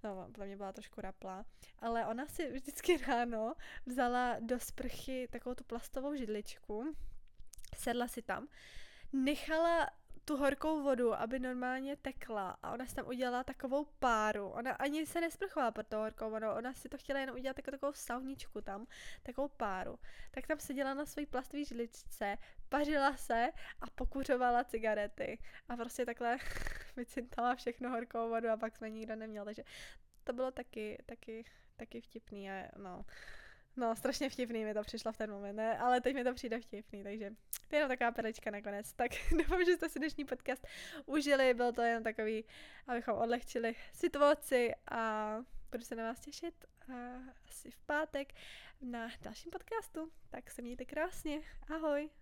No, 0.05 0.29
pro 0.33 0.45
mě 0.45 0.57
byla 0.57 0.73
trošku 0.73 1.01
raplá. 1.01 1.45
Ale 1.79 2.07
ona 2.07 2.27
si 2.27 2.53
vždycky 2.53 2.97
ráno 2.97 3.55
vzala 3.87 4.37
do 4.41 4.61
sprchy 4.61 5.29
takovou 5.31 5.55
tu 5.55 5.65
plastovou 5.65 6.15
židličku, 6.15 6.97
sedla 7.77 8.09
si 8.09 8.23
tam, 8.23 8.49
nechala 9.13 9.91
tu 10.25 10.37
horkou 10.37 10.83
vodu, 10.83 11.15
aby 11.15 11.39
normálně 11.39 11.97
tekla 11.97 12.59
a 12.63 12.73
ona 12.73 12.87
si 12.87 12.95
tam 12.95 13.07
udělala 13.07 13.45
takovou 13.45 13.85
páru. 13.99 14.49
Ona 14.49 14.73
ani 14.73 15.07
se 15.07 15.21
nesprchovala 15.21 15.71
pod 15.71 15.87
tou 15.87 15.97
horkou 15.97 16.31
vodou, 16.31 16.51
ona 16.51 16.75
si 16.75 16.89
to 16.89 16.99
chtěla 16.99 17.21
jen 17.21 17.31
udělat 17.31 17.59
jako 17.59 17.71
takovou 17.71 17.93
sauničku 17.93 18.61
tam, 18.61 18.87
takovou 19.23 19.49
páru. 19.49 19.99
Tak 20.31 20.47
tam 20.47 20.59
seděla 20.59 20.95
na 20.95 21.07
své 21.07 21.27
plastové 21.27 21.65
žličce, 21.65 22.39
pařila 22.69 23.17
se 23.17 23.49
a 23.81 23.91
pokuřovala 23.95 24.65
cigarety. 24.65 25.39
A 25.69 25.77
prostě 25.77 26.07
takhle 26.07 26.39
vycintala 26.97 27.55
všechno 27.55 27.91
horkou 27.91 28.29
vodu 28.29 28.51
a 28.51 28.57
pak 28.57 28.77
jsme 28.77 28.91
nikdo 28.91 29.17
neměl, 29.17 29.45
takže 29.45 29.63
to 30.25 30.33
bylo 30.33 30.51
taky, 30.51 31.03
taky, 31.07 31.45
taky 31.77 32.01
vtipný 32.01 32.51
a 32.51 32.69
no, 32.77 33.05
No, 33.77 33.97
strašně 33.97 34.31
vtipný 34.31 34.65
mi 34.65 34.75
to 34.75 34.83
přišlo 34.83 35.13
v 35.13 35.17
ten 35.17 35.31
moment, 35.31 35.57
ne? 35.57 35.79
ale 35.79 36.01
teď 36.01 36.15
mi 36.15 36.25
to 36.25 36.35
přijde 36.35 36.61
vtipný, 36.61 37.03
takže 37.03 37.31
to 37.73 37.77
je 37.77 37.81
jenom 37.81 37.89
taková 37.89 38.13
perlička 38.13 38.51
nakonec. 38.51 38.93
Tak 38.93 39.11
doufám, 39.39 39.65
že 39.65 39.77
jste 39.77 39.89
si 39.89 39.99
dnešní 39.99 40.25
podcast 40.25 40.67
užili, 41.07 41.55
byl 41.55 41.73
to 41.73 41.83
jen 41.83 42.03
takový, 42.03 42.45
abychom 42.87 43.15
odlehčili 43.15 43.75
situaci 43.93 44.73
a 44.91 45.37
budu 45.71 45.85
se 45.85 45.95
na 45.95 46.05
vás 46.05 46.21
těšit 46.21 46.65
a 46.89 46.95
asi 47.49 47.71
v 47.71 47.79
pátek 47.87 48.33
na 48.81 49.09
dalším 49.23 49.51
podcastu. 49.51 50.13
Tak 50.31 50.51
se 50.51 50.63
mějte 50.63 50.85
krásně, 50.85 51.41
ahoj! 51.69 52.22